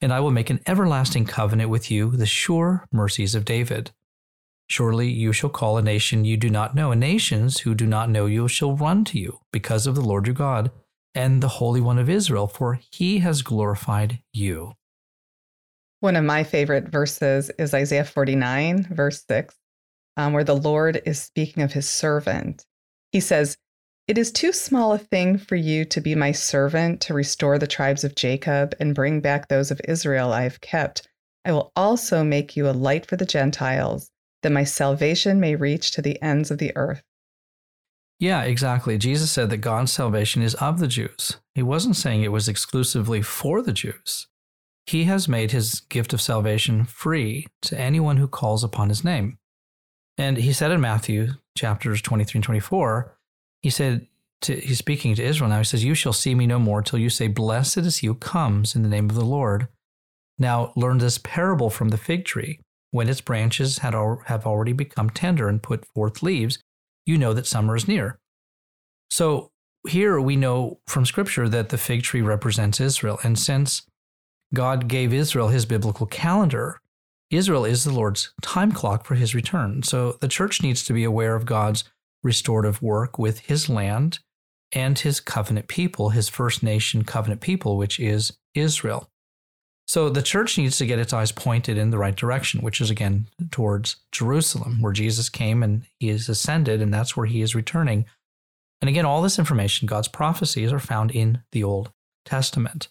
And 0.00 0.12
I 0.12 0.20
will 0.20 0.30
make 0.30 0.50
an 0.50 0.60
everlasting 0.66 1.26
covenant 1.26 1.70
with 1.70 1.90
you, 1.90 2.10
the 2.10 2.26
sure 2.26 2.86
mercies 2.90 3.34
of 3.34 3.44
David. 3.44 3.92
Surely 4.68 5.10
you 5.10 5.32
shall 5.32 5.50
call 5.50 5.78
a 5.78 5.82
nation 5.82 6.24
you 6.24 6.36
do 6.36 6.48
not 6.48 6.74
know, 6.74 6.92
and 6.92 7.00
nations 7.00 7.60
who 7.60 7.74
do 7.74 7.86
not 7.86 8.08
know 8.08 8.26
you 8.26 8.48
shall 8.48 8.76
run 8.76 9.04
to 9.06 9.18
you 9.18 9.40
because 9.52 9.86
of 9.86 9.94
the 9.94 10.00
Lord 10.00 10.26
your 10.26 10.34
God 10.34 10.70
and 11.14 11.42
the 11.42 11.48
Holy 11.48 11.80
One 11.80 11.98
of 11.98 12.08
Israel, 12.08 12.46
for 12.46 12.78
he 12.90 13.18
has 13.18 13.42
glorified 13.42 14.20
you. 14.32 14.74
One 16.00 16.16
of 16.16 16.24
my 16.24 16.44
favorite 16.44 16.88
verses 16.88 17.50
is 17.58 17.74
Isaiah 17.74 18.04
49, 18.04 18.88
verse 18.90 19.22
6, 19.28 19.54
um, 20.20 20.34
where 20.34 20.44
the 20.44 20.56
Lord 20.56 21.00
is 21.06 21.22
speaking 21.22 21.62
of 21.62 21.72
his 21.72 21.88
servant. 21.88 22.66
He 23.10 23.20
says, 23.20 23.56
It 24.06 24.18
is 24.18 24.30
too 24.30 24.52
small 24.52 24.92
a 24.92 24.98
thing 24.98 25.38
for 25.38 25.56
you 25.56 25.86
to 25.86 26.00
be 26.00 26.14
my 26.14 26.32
servant 26.32 27.00
to 27.02 27.14
restore 27.14 27.58
the 27.58 27.66
tribes 27.66 28.04
of 28.04 28.14
Jacob 28.14 28.74
and 28.78 28.94
bring 28.94 29.20
back 29.20 29.48
those 29.48 29.70
of 29.70 29.80
Israel 29.88 30.32
I 30.32 30.42
have 30.42 30.60
kept. 30.60 31.08
I 31.46 31.52
will 31.52 31.72
also 31.74 32.22
make 32.22 32.54
you 32.54 32.68
a 32.68 32.72
light 32.72 33.06
for 33.06 33.16
the 33.16 33.24
Gentiles, 33.24 34.10
that 34.42 34.52
my 34.52 34.62
salvation 34.62 35.40
may 35.40 35.56
reach 35.56 35.92
to 35.92 36.02
the 36.02 36.20
ends 36.20 36.50
of 36.50 36.58
the 36.58 36.76
earth. 36.76 37.02
Yeah, 38.18 38.42
exactly. 38.42 38.98
Jesus 38.98 39.30
said 39.30 39.48
that 39.48 39.58
God's 39.58 39.90
salvation 39.90 40.42
is 40.42 40.54
of 40.56 40.80
the 40.80 40.88
Jews. 40.88 41.38
He 41.54 41.62
wasn't 41.62 41.96
saying 41.96 42.22
it 42.22 42.32
was 42.32 42.46
exclusively 42.46 43.22
for 43.22 43.62
the 43.62 43.72
Jews. 43.72 44.26
He 44.84 45.04
has 45.04 45.28
made 45.28 45.52
his 45.52 45.80
gift 45.80 46.12
of 46.12 46.20
salvation 46.20 46.84
free 46.84 47.46
to 47.62 47.80
anyone 47.80 48.18
who 48.18 48.28
calls 48.28 48.62
upon 48.62 48.90
his 48.90 49.02
name. 49.02 49.38
And 50.20 50.36
he 50.36 50.52
said 50.52 50.70
in 50.70 50.82
Matthew 50.82 51.28
chapters 51.56 52.02
23 52.02 52.38
and 52.38 52.44
24, 52.44 53.16
he 53.62 53.70
said, 53.70 54.06
to, 54.42 54.54
he's 54.54 54.76
speaking 54.76 55.14
to 55.14 55.24
Israel 55.24 55.48
now, 55.48 55.56
he 55.56 55.64
says, 55.64 55.82
You 55.82 55.94
shall 55.94 56.12
see 56.12 56.34
me 56.34 56.46
no 56.46 56.58
more 56.58 56.82
till 56.82 56.98
you 56.98 57.08
say, 57.08 57.26
Blessed 57.26 57.78
is 57.78 57.96
he 57.96 58.06
who 58.06 58.14
comes 58.14 58.74
in 58.76 58.82
the 58.82 58.90
name 58.90 59.08
of 59.08 59.16
the 59.16 59.24
Lord. 59.24 59.68
Now 60.38 60.74
learn 60.76 60.98
this 60.98 61.16
parable 61.16 61.70
from 61.70 61.88
the 61.88 61.96
fig 61.96 62.26
tree. 62.26 62.60
When 62.90 63.08
its 63.08 63.22
branches 63.22 63.78
had 63.78 63.94
al- 63.94 64.20
have 64.26 64.46
already 64.46 64.74
become 64.74 65.08
tender 65.08 65.48
and 65.48 65.62
put 65.62 65.86
forth 65.86 66.22
leaves, 66.22 66.58
you 67.06 67.16
know 67.16 67.32
that 67.32 67.46
summer 67.46 67.74
is 67.74 67.88
near. 67.88 68.18
So 69.10 69.52
here 69.88 70.20
we 70.20 70.36
know 70.36 70.80
from 70.86 71.06
Scripture 71.06 71.48
that 71.48 71.70
the 71.70 71.78
fig 71.78 72.02
tree 72.02 72.20
represents 72.20 72.78
Israel. 72.78 73.18
And 73.22 73.38
since 73.38 73.86
God 74.52 74.86
gave 74.86 75.14
Israel 75.14 75.48
his 75.48 75.64
biblical 75.64 76.04
calendar, 76.04 76.78
Israel 77.30 77.64
is 77.64 77.84
the 77.84 77.92
Lord's 77.92 78.32
time 78.42 78.72
clock 78.72 79.06
for 79.06 79.14
his 79.14 79.34
return. 79.34 79.82
So 79.82 80.12
the 80.20 80.28
church 80.28 80.62
needs 80.62 80.84
to 80.84 80.92
be 80.92 81.04
aware 81.04 81.36
of 81.36 81.46
God's 81.46 81.84
restorative 82.22 82.82
work 82.82 83.18
with 83.18 83.40
his 83.40 83.68
land 83.68 84.18
and 84.72 84.98
his 84.98 85.20
covenant 85.20 85.68
people, 85.68 86.10
his 86.10 86.28
first 86.28 86.62
nation 86.62 87.04
covenant 87.04 87.40
people, 87.40 87.76
which 87.76 87.98
is 87.98 88.32
Israel. 88.54 89.08
So 89.86 90.08
the 90.08 90.22
church 90.22 90.56
needs 90.56 90.78
to 90.78 90.86
get 90.86 91.00
its 91.00 91.12
eyes 91.12 91.32
pointed 91.32 91.76
in 91.76 91.90
the 91.90 91.98
right 91.98 92.14
direction, 92.14 92.62
which 92.62 92.80
is 92.80 92.90
again 92.90 93.26
towards 93.50 93.96
Jerusalem, 94.12 94.80
where 94.80 94.92
Jesus 94.92 95.28
came 95.28 95.64
and 95.64 95.84
he 95.98 96.10
is 96.10 96.28
ascended, 96.28 96.80
and 96.80 96.94
that's 96.94 97.16
where 97.16 97.26
he 97.26 97.42
is 97.42 97.56
returning. 97.56 98.06
And 98.80 98.88
again, 98.88 99.04
all 99.04 99.20
this 99.20 99.38
information, 99.38 99.86
God's 99.86 100.06
prophecies, 100.06 100.72
are 100.72 100.78
found 100.78 101.10
in 101.10 101.42
the 101.50 101.64
Old 101.64 101.90
Testament. 102.24 102.88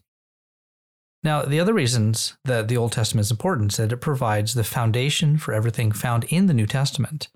Now, 1.21 1.43
the 1.43 1.59
other 1.59 1.73
reasons 1.73 2.37
that 2.45 2.67
the 2.67 2.77
Old 2.77 2.93
Testament 2.93 3.25
is 3.25 3.31
important 3.31 3.73
is 3.73 3.77
that 3.77 3.91
it 3.91 3.97
provides 3.97 4.53
the 4.53 4.63
foundation 4.63 5.37
for 5.37 5.53
everything 5.53 5.91
found 5.91 6.23
in 6.25 6.45
the 6.45 6.53
New 6.53 6.65
Testament. 6.65 7.27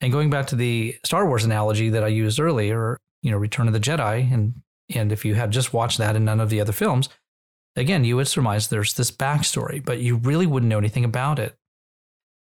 And 0.00 0.12
going 0.12 0.30
back 0.30 0.46
to 0.48 0.56
the 0.56 0.96
Star 1.04 1.26
Wars 1.26 1.44
analogy 1.44 1.90
that 1.90 2.04
I 2.04 2.08
used 2.08 2.40
earlier, 2.40 2.96
you 3.22 3.30
know, 3.30 3.36
Return 3.36 3.66
of 3.66 3.74
the 3.74 3.80
Jedi, 3.80 4.32
and 4.32 4.62
and 4.94 5.12
if 5.12 5.22
you 5.22 5.34
had 5.34 5.50
just 5.50 5.74
watched 5.74 5.98
that 5.98 6.16
and 6.16 6.24
none 6.24 6.40
of 6.40 6.48
the 6.48 6.62
other 6.62 6.72
films, 6.72 7.10
Again, 7.78 8.02
you 8.02 8.16
would 8.16 8.26
surmise 8.26 8.66
there's 8.66 8.94
this 8.94 9.12
backstory, 9.12 9.84
but 9.84 10.00
you 10.00 10.16
really 10.16 10.46
wouldn't 10.46 10.68
know 10.68 10.78
anything 10.78 11.04
about 11.04 11.38
it. 11.38 11.54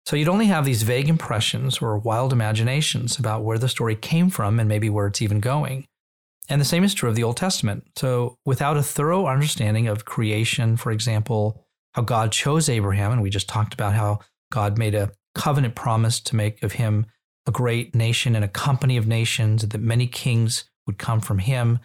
So 0.06 0.16
you'd 0.16 0.28
only 0.28 0.46
have 0.46 0.64
these 0.64 0.82
vague 0.82 1.10
impressions 1.10 1.78
or 1.78 1.98
wild 1.98 2.32
imaginations 2.32 3.18
about 3.18 3.44
where 3.44 3.58
the 3.58 3.68
story 3.68 3.96
came 3.96 4.30
from 4.30 4.58
and 4.58 4.66
maybe 4.66 4.88
where 4.88 5.08
it's 5.08 5.20
even 5.20 5.40
going. 5.40 5.86
And 6.48 6.60
the 6.60 6.64
same 6.64 6.84
is 6.84 6.94
true 6.94 7.08
of 7.08 7.16
the 7.16 7.24
Old 7.24 7.36
Testament. 7.36 7.88
So 7.96 8.36
without 8.44 8.76
a 8.76 8.82
thorough 8.82 9.26
understanding 9.26 9.88
of 9.88 10.04
creation, 10.04 10.76
for 10.76 10.92
example, 10.92 11.64
how 11.94 12.02
God 12.02 12.30
chose 12.30 12.68
Abraham, 12.68 13.12
and 13.12 13.22
we 13.22 13.30
just 13.30 13.48
talked 13.48 13.74
about 13.74 13.94
how 13.94 14.20
God 14.52 14.78
made 14.78 14.94
a 14.94 15.12
covenant 15.34 15.74
promise 15.74 16.20
to 16.20 16.36
make 16.36 16.62
of 16.62 16.72
him 16.72 17.06
a 17.46 17.50
great 17.50 17.94
nation 17.94 18.34
and 18.34 18.44
a 18.44 18.48
company 18.48 18.96
of 18.96 19.06
nations, 19.06 19.66
that 19.66 19.80
many 19.80 20.06
kings 20.06 20.64
would 20.86 20.98
come 20.98 21.20
from 21.20 21.38
him. 21.38 21.78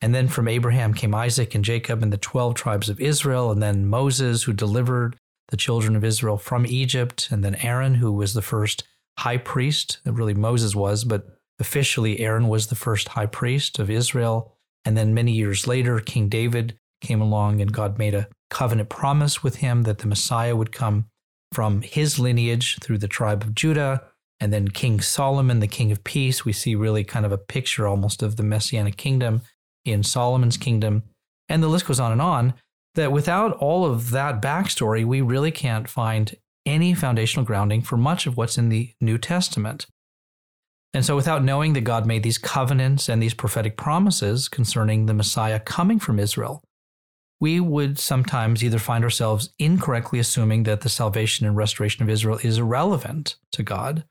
And 0.00 0.14
then 0.14 0.28
from 0.28 0.46
Abraham 0.46 0.92
came 0.92 1.14
Isaac 1.14 1.54
and 1.54 1.64
Jacob 1.64 2.02
and 2.02 2.12
the 2.12 2.18
12 2.18 2.54
tribes 2.54 2.88
of 2.88 3.00
Israel, 3.00 3.50
and 3.50 3.62
then 3.62 3.86
Moses, 3.86 4.42
who 4.42 4.52
delivered 4.52 5.16
the 5.48 5.56
children 5.56 5.96
of 5.96 6.04
Israel 6.04 6.36
from 6.36 6.66
Egypt, 6.66 7.28
and 7.30 7.44
then 7.44 7.54
Aaron, 7.56 7.94
who 7.94 8.12
was 8.12 8.34
the 8.34 8.42
first 8.42 8.84
high 9.18 9.38
priest. 9.38 10.00
Really, 10.04 10.34
Moses 10.34 10.74
was, 10.74 11.04
but 11.04 11.35
officially, 11.58 12.20
Aaron 12.20 12.48
was 12.48 12.66
the 12.66 12.74
first 12.74 13.08
high 13.08 13.26
priest 13.26 13.78
of 13.78 13.90
Israel. 13.90 14.52
And 14.84 14.96
then 14.96 15.14
many 15.14 15.32
years 15.32 15.66
later, 15.66 15.98
King 16.00 16.28
David 16.28 16.78
came 17.00 17.20
along, 17.20 17.60
and 17.60 17.72
God 17.72 17.98
made 17.98 18.14
a 18.14 18.28
covenant 18.50 18.88
promise 18.88 19.42
with 19.42 19.56
him 19.56 19.82
that 19.82 19.98
the 19.98 20.06
Messiah 20.06 20.56
would 20.56 20.72
come 20.72 21.06
from 21.52 21.82
his 21.82 22.18
lineage 22.18 22.78
through 22.80 22.98
the 22.98 23.08
tribe 23.08 23.42
of 23.42 23.54
Judah. 23.54 24.02
And 24.38 24.52
then 24.52 24.68
King 24.68 25.00
Solomon, 25.00 25.60
the 25.60 25.66
king 25.66 25.90
of 25.92 26.04
peace, 26.04 26.44
we 26.44 26.52
see 26.52 26.74
really 26.74 27.04
kind 27.04 27.24
of 27.24 27.32
a 27.32 27.38
picture 27.38 27.86
almost 27.86 28.22
of 28.22 28.36
the 28.36 28.42
messianic 28.42 28.96
kingdom 28.96 29.42
in 29.84 30.02
Solomon's 30.02 30.56
kingdom, 30.56 31.04
and 31.48 31.62
the 31.62 31.68
list 31.68 31.86
goes 31.86 32.00
on 32.00 32.12
and 32.12 32.20
on. 32.20 32.54
That 32.96 33.12
without 33.12 33.52
all 33.58 33.84
of 33.84 34.10
that 34.10 34.40
backstory, 34.40 35.04
we 35.04 35.20
really 35.20 35.50
can't 35.50 35.88
find 35.88 36.34
any 36.64 36.94
foundational 36.94 37.44
grounding 37.44 37.82
for 37.82 37.96
much 37.96 38.26
of 38.26 38.36
what's 38.36 38.58
in 38.58 38.70
the 38.70 38.92
New 39.00 39.18
Testament. 39.18 39.86
And 40.94 41.04
so, 41.04 41.14
without 41.14 41.44
knowing 41.44 41.74
that 41.74 41.82
God 41.82 42.06
made 42.06 42.22
these 42.22 42.38
covenants 42.38 43.08
and 43.08 43.22
these 43.22 43.34
prophetic 43.34 43.76
promises 43.76 44.48
concerning 44.48 45.06
the 45.06 45.14
Messiah 45.14 45.60
coming 45.60 45.98
from 45.98 46.18
Israel, 46.18 46.62
we 47.38 47.60
would 47.60 47.98
sometimes 47.98 48.64
either 48.64 48.78
find 48.78 49.04
ourselves 49.04 49.50
incorrectly 49.58 50.18
assuming 50.18 50.62
that 50.62 50.80
the 50.80 50.88
salvation 50.88 51.46
and 51.46 51.56
restoration 51.56 52.02
of 52.02 52.08
Israel 52.08 52.38
is 52.42 52.58
irrelevant 52.58 53.36
to 53.52 53.62
God, 53.62 54.04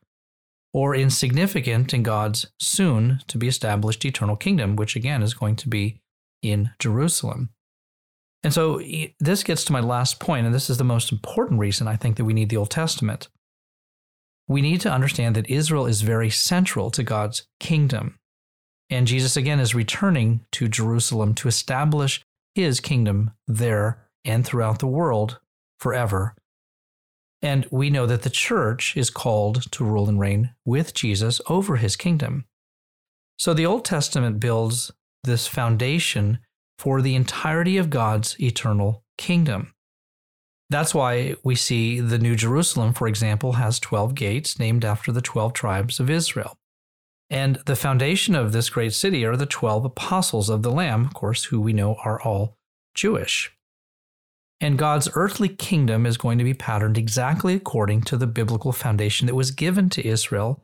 or 0.72 0.94
insignificant 0.94 1.92
in 1.92 2.02
God's 2.02 2.46
soon 2.60 3.20
to 3.26 3.38
be 3.38 3.48
established 3.48 4.04
eternal 4.04 4.36
kingdom, 4.36 4.76
which 4.76 4.94
again 4.94 5.22
is 5.22 5.34
going 5.34 5.56
to 5.56 5.68
be 5.68 6.00
in 6.42 6.70
Jerusalem. 6.78 7.50
And 8.44 8.54
so 8.54 8.80
this 9.18 9.42
gets 9.42 9.64
to 9.64 9.72
my 9.72 9.80
last 9.80 10.20
point, 10.20 10.46
and 10.46 10.54
this 10.54 10.70
is 10.70 10.78
the 10.78 10.84
most 10.84 11.10
important 11.10 11.58
reason 11.58 11.88
I 11.88 11.96
think 11.96 12.16
that 12.16 12.24
we 12.24 12.34
need 12.34 12.48
the 12.48 12.58
Old 12.58 12.70
Testament. 12.70 13.26
We 14.48 14.62
need 14.62 14.80
to 14.82 14.92
understand 14.92 15.34
that 15.36 15.50
Israel 15.50 15.86
is 15.86 16.02
very 16.02 16.30
central 16.30 16.90
to 16.92 17.02
God's 17.02 17.46
kingdom. 17.58 18.18
And 18.88 19.06
Jesus 19.06 19.36
again 19.36 19.58
is 19.58 19.74
returning 19.74 20.44
to 20.52 20.68
Jerusalem 20.68 21.34
to 21.34 21.48
establish 21.48 22.22
his 22.54 22.80
kingdom 22.80 23.32
there 23.48 24.08
and 24.24 24.46
throughout 24.46 24.78
the 24.78 24.86
world 24.86 25.40
forever 25.78 26.36
and 27.42 27.66
we 27.70 27.90
know 27.90 28.06
that 28.06 28.22
the 28.22 28.30
church 28.30 28.96
is 28.96 29.10
called 29.10 29.70
to 29.72 29.84
rule 29.84 30.08
and 30.08 30.18
reign 30.18 30.54
with 30.64 30.94
Jesus 30.94 31.40
over 31.48 31.76
his 31.76 31.94
kingdom. 31.94 32.44
So 33.38 33.52
the 33.52 33.66
Old 33.66 33.84
Testament 33.84 34.40
builds 34.40 34.90
this 35.22 35.46
foundation 35.46 36.38
for 36.78 37.02
the 37.02 37.14
entirety 37.14 37.76
of 37.76 37.90
God's 37.90 38.34
eternal 38.40 39.04
kingdom. 39.18 39.72
That's 40.68 40.94
why 40.94 41.36
we 41.44 41.54
see 41.54 42.00
the 42.00 42.18
New 42.18 42.34
Jerusalem, 42.34 42.92
for 42.92 43.06
example, 43.06 43.52
has 43.52 43.78
12 43.78 44.14
gates 44.14 44.58
named 44.58 44.84
after 44.84 45.12
the 45.12 45.20
12 45.20 45.52
tribes 45.52 46.00
of 46.00 46.10
Israel. 46.10 46.56
And 47.30 47.56
the 47.66 47.76
foundation 47.76 48.34
of 48.34 48.52
this 48.52 48.70
great 48.70 48.92
city 48.92 49.24
are 49.24 49.36
the 49.36 49.46
12 49.46 49.84
apostles 49.84 50.48
of 50.48 50.62
the 50.62 50.70
Lamb, 50.70 51.04
of 51.04 51.14
course, 51.14 51.44
who 51.44 51.60
we 51.60 51.72
know 51.72 51.96
are 52.04 52.20
all 52.20 52.56
Jewish. 52.94 53.52
And 54.60 54.78
God's 54.78 55.08
earthly 55.14 55.48
kingdom 55.48 56.06
is 56.06 56.16
going 56.16 56.38
to 56.38 56.44
be 56.44 56.54
patterned 56.54 56.96
exactly 56.96 57.54
according 57.54 58.02
to 58.02 58.16
the 58.16 58.26
biblical 58.26 58.72
foundation 58.72 59.26
that 59.26 59.34
was 59.34 59.50
given 59.50 59.90
to 59.90 60.06
Israel. 60.06 60.62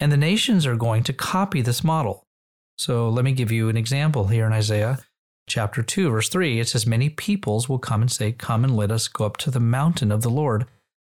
And 0.00 0.10
the 0.10 0.16
nations 0.16 0.66
are 0.66 0.76
going 0.76 1.02
to 1.04 1.12
copy 1.12 1.60
this 1.60 1.84
model. 1.84 2.24
So 2.78 3.08
let 3.08 3.24
me 3.24 3.32
give 3.32 3.52
you 3.52 3.68
an 3.68 3.76
example 3.76 4.28
here 4.28 4.46
in 4.46 4.52
Isaiah 4.52 4.98
chapter 5.46 5.82
2, 5.82 6.10
verse 6.10 6.28
3. 6.28 6.60
It 6.60 6.68
says, 6.68 6.86
Many 6.86 7.08
peoples 7.08 7.68
will 7.68 7.78
come 7.78 8.02
and 8.02 8.10
say, 8.10 8.32
Come 8.32 8.64
and 8.64 8.76
let 8.76 8.90
us 8.90 9.08
go 9.08 9.24
up 9.24 9.36
to 9.38 9.50
the 9.50 9.60
mountain 9.60 10.10
of 10.10 10.22
the 10.22 10.30
Lord, 10.30 10.66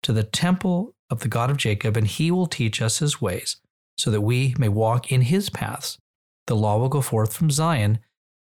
to 0.02 0.12
the 0.12 0.22
temple 0.22 0.94
of 1.10 1.20
the 1.20 1.28
God 1.28 1.50
of 1.50 1.56
Jacob, 1.56 1.96
and 1.96 2.06
he 2.06 2.30
will 2.30 2.46
teach 2.46 2.80
us 2.80 2.98
his 2.98 3.20
ways, 3.20 3.56
so 3.98 4.10
that 4.10 4.20
we 4.20 4.54
may 4.58 4.68
walk 4.68 5.10
in 5.10 5.22
his 5.22 5.50
paths. 5.50 5.98
The 6.46 6.56
law 6.56 6.78
will 6.78 6.88
go 6.88 7.00
forth 7.00 7.32
from 7.32 7.50
Zion, 7.50 7.98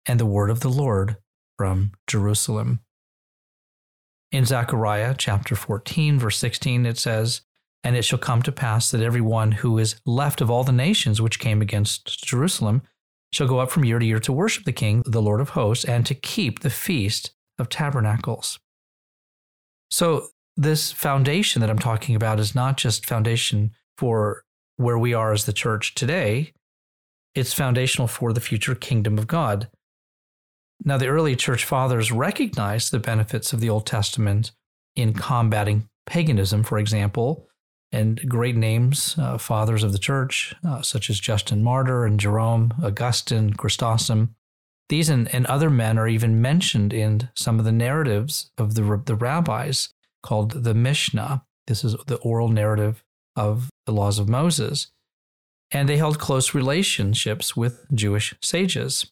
and 0.06 0.20
the 0.20 0.26
word 0.26 0.50
of 0.50 0.62
the 0.62 0.70
Lord 0.70 1.18
from 1.58 1.92
Jerusalem. 2.08 2.80
In 4.32 4.46
Zechariah 4.46 5.16
chapter 5.18 5.56
14, 5.56 6.18
verse 6.18 6.38
16, 6.38 6.86
it 6.86 6.98
says, 6.98 7.42
And 7.84 7.96
it 7.96 8.04
shall 8.04 8.18
come 8.18 8.42
to 8.44 8.52
pass 8.52 8.90
that 8.90 9.02
every 9.02 9.22
one 9.22 9.52
who 9.52 9.78
is 9.78 10.00
left 10.06 10.40
of 10.42 10.50
all 10.50 10.64
the 10.64 10.72
nations 10.72 11.22
which 11.22 11.40
came 11.40 11.62
against 11.62 12.26
Jerusalem 12.26 12.82
shall 13.32 13.48
go 13.48 13.60
up 13.60 13.72
from 13.72 13.86
year 13.86 14.00
to 14.00 14.06
year 14.06 14.20
to 14.20 14.34
worship 14.34 14.66
the 14.66 14.74
King, 14.74 15.04
the 15.06 15.22
Lord 15.22 15.42
of 15.42 15.50
hosts, 15.50 15.86
and 15.86 16.06
to 16.06 16.16
keep 16.16 16.60
the 16.60 16.70
feast 16.70 17.32
of 17.58 17.70
tabernacles. 17.70 18.60
So, 19.90 20.28
this 20.58 20.92
foundation 20.92 21.62
that 21.62 21.70
I'm 21.70 21.80
talking 21.80 22.16
about 22.16 22.40
is 22.40 22.54
not 22.54 22.78
just 22.78 23.06
foundation 23.06 23.72
for 23.98 24.44
where 24.76 24.98
we 24.98 25.14
are 25.14 25.32
as 25.32 25.46
the 25.46 25.54
church 25.54 25.96
today, 25.96 26.54
it's 27.34 27.54
foundational 27.54 28.08
for 28.08 28.34
the 28.34 28.42
future 28.42 28.76
kingdom 28.76 29.18
of 29.18 29.28
God. 29.28 29.70
Now, 30.84 30.98
the 30.98 31.08
early 31.08 31.36
church 31.36 31.64
fathers 31.64 32.12
recognized 32.12 32.92
the 32.92 33.00
benefits 33.00 33.54
of 33.54 33.60
the 33.60 33.70
Old 33.70 33.86
Testament 33.86 34.52
in 34.96 35.14
combating 35.14 35.88
paganism, 36.06 36.64
for 36.64 36.78
example, 36.78 37.48
and 37.92 38.22
great 38.30 38.56
names, 38.56 39.16
uh, 39.18 39.38
fathers 39.38 39.84
of 39.84 39.92
the 39.92 40.00
church, 40.00 40.56
uh, 40.66 40.82
such 40.82 41.10
as 41.10 41.20
Justin 41.20 41.64
Martyr 41.64 42.06
and 42.06 42.20
Jerome, 42.20 42.74
Augustine, 42.82 43.54
Chrysostom. 43.54 44.36
These 44.90 45.10
and, 45.10 45.34
and 45.34 45.46
other 45.46 45.70
men 45.70 45.98
are 45.98 46.08
even 46.08 46.42
mentioned 46.42 46.94
in 46.94 47.30
some 47.36 47.60
of 47.60 47.66
the 47.66 47.72
narratives 47.72 48.52
of 48.58 48.76
the, 48.76 49.02
the 49.06 49.16
rabbis 49.16 49.90
called 50.24 50.64
the 50.64 50.74
Mishnah. 50.74 51.44
This 51.68 51.84
is 51.84 51.96
the 52.08 52.18
oral 52.18 52.50
narrative 52.50 53.04
of 53.36 53.70
the 53.86 53.94
laws 53.94 54.20
of 54.20 54.30
Moses. 54.30 54.88
And 55.72 55.88
they 55.88 55.98
held 55.98 56.20
close 56.20 56.54
relationships 56.54 57.56
with 57.56 57.86
Jewish 57.94 58.36
sages. 58.42 59.10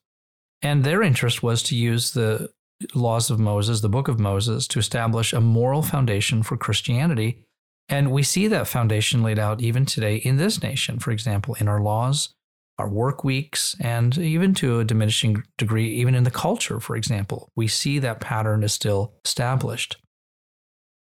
And 0.61 0.83
their 0.83 1.01
interest 1.01 1.41
was 1.41 1.63
to 1.63 1.75
use 1.75 2.11
the 2.11 2.51
laws 2.93 3.29
of 3.29 3.39
Moses, 3.39 3.81
the 3.81 3.89
book 3.89 4.07
of 4.07 4.19
Moses, 4.19 4.67
to 4.67 4.79
establish 4.79 5.31
a 5.31 5.41
moral 5.41 5.81
foundation 5.81 6.43
for 6.43 6.57
Christianity 6.57 7.45
and 7.89 8.11
we 8.11 8.23
see 8.23 8.47
that 8.47 8.67
foundation 8.67 9.23
laid 9.23 9.39
out 9.39 9.61
even 9.61 9.85
today 9.85 10.17
in 10.17 10.37
this 10.37 10.61
nation, 10.61 10.99
for 10.99 11.11
example, 11.11 11.55
in 11.55 11.67
our 11.67 11.81
laws, 11.81 12.33
our 12.77 12.87
work 12.87 13.23
weeks, 13.23 13.75
and 13.79 14.17
even 14.17 14.53
to 14.55 14.79
a 14.79 14.85
diminishing 14.85 15.43
degree, 15.57 15.89
even 15.95 16.15
in 16.15 16.23
the 16.23 16.31
culture, 16.31 16.79
for 16.79 16.95
example. 16.95 17.51
We 17.55 17.67
see 17.67 17.99
that 17.99 18.21
pattern 18.21 18.63
is 18.63 18.73
still 18.73 19.13
established. 19.25 19.97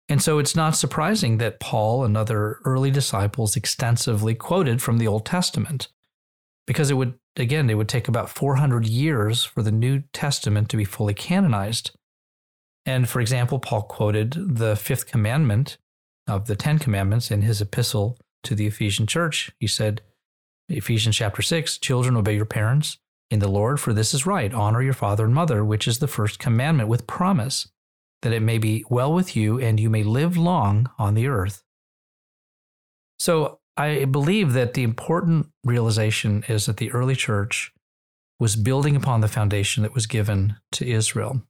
And 0.08 0.22
so 0.22 0.38
it's 0.38 0.54
not 0.54 0.76
surprising 0.76 1.38
that 1.38 1.58
Paul 1.58 2.04
and 2.04 2.16
other 2.16 2.60
early 2.64 2.92
disciples 2.92 3.56
extensively 3.56 4.34
quoted 4.34 4.80
from 4.80 4.98
the 4.98 5.08
Old 5.08 5.26
Testament, 5.26 5.88
because 6.66 6.90
it 6.90 6.94
would, 6.94 7.14
again, 7.36 7.68
it 7.70 7.74
would 7.74 7.88
take 7.88 8.06
about 8.06 8.30
400 8.30 8.86
years 8.86 9.42
for 9.42 9.62
the 9.62 9.72
New 9.72 10.04
Testament 10.12 10.68
to 10.68 10.76
be 10.76 10.84
fully 10.84 11.14
canonized. 11.14 11.90
And 12.84 13.08
for 13.08 13.20
example, 13.20 13.58
Paul 13.58 13.82
quoted 13.82 14.36
the 14.36 14.76
fifth 14.76 15.06
commandment 15.08 15.78
of 16.26 16.46
the 16.46 16.56
Ten 16.56 16.78
Commandments 16.78 17.30
in 17.30 17.42
his 17.42 17.60
epistle 17.60 18.18
to 18.44 18.54
the 18.54 18.66
Ephesian 18.66 19.06
church. 19.06 19.52
He 19.58 19.66
said, 19.66 20.02
Ephesians 20.68 21.16
chapter 21.16 21.42
6, 21.42 21.78
children, 21.78 22.16
obey 22.16 22.34
your 22.34 22.44
parents 22.44 22.98
in 23.30 23.38
the 23.40 23.48
Lord, 23.48 23.80
for 23.80 23.92
this 23.92 24.14
is 24.14 24.26
right. 24.26 24.52
Honor 24.52 24.82
your 24.82 24.92
father 24.92 25.24
and 25.24 25.34
mother, 25.34 25.64
which 25.64 25.88
is 25.88 25.98
the 25.98 26.08
first 26.08 26.38
commandment 26.38 26.88
with 26.88 27.06
promise, 27.06 27.68
that 28.22 28.32
it 28.32 28.40
may 28.40 28.58
be 28.58 28.84
well 28.88 29.12
with 29.12 29.36
you 29.36 29.60
and 29.60 29.78
you 29.78 29.90
may 29.90 30.02
live 30.02 30.36
long 30.36 30.90
on 30.98 31.14
the 31.14 31.26
earth. 31.26 31.62
So 33.18 33.60
I 33.76 34.04
believe 34.04 34.52
that 34.52 34.74
the 34.74 34.82
important 34.82 35.48
realization 35.64 36.44
is 36.48 36.66
that 36.66 36.78
the 36.78 36.92
early 36.92 37.14
church 37.14 37.72
was 38.38 38.56
building 38.56 38.96
upon 38.96 39.20
the 39.20 39.28
foundation 39.28 39.82
that 39.82 39.94
was 39.94 40.06
given 40.06 40.56
to 40.72 40.86
Israel. 40.86 41.42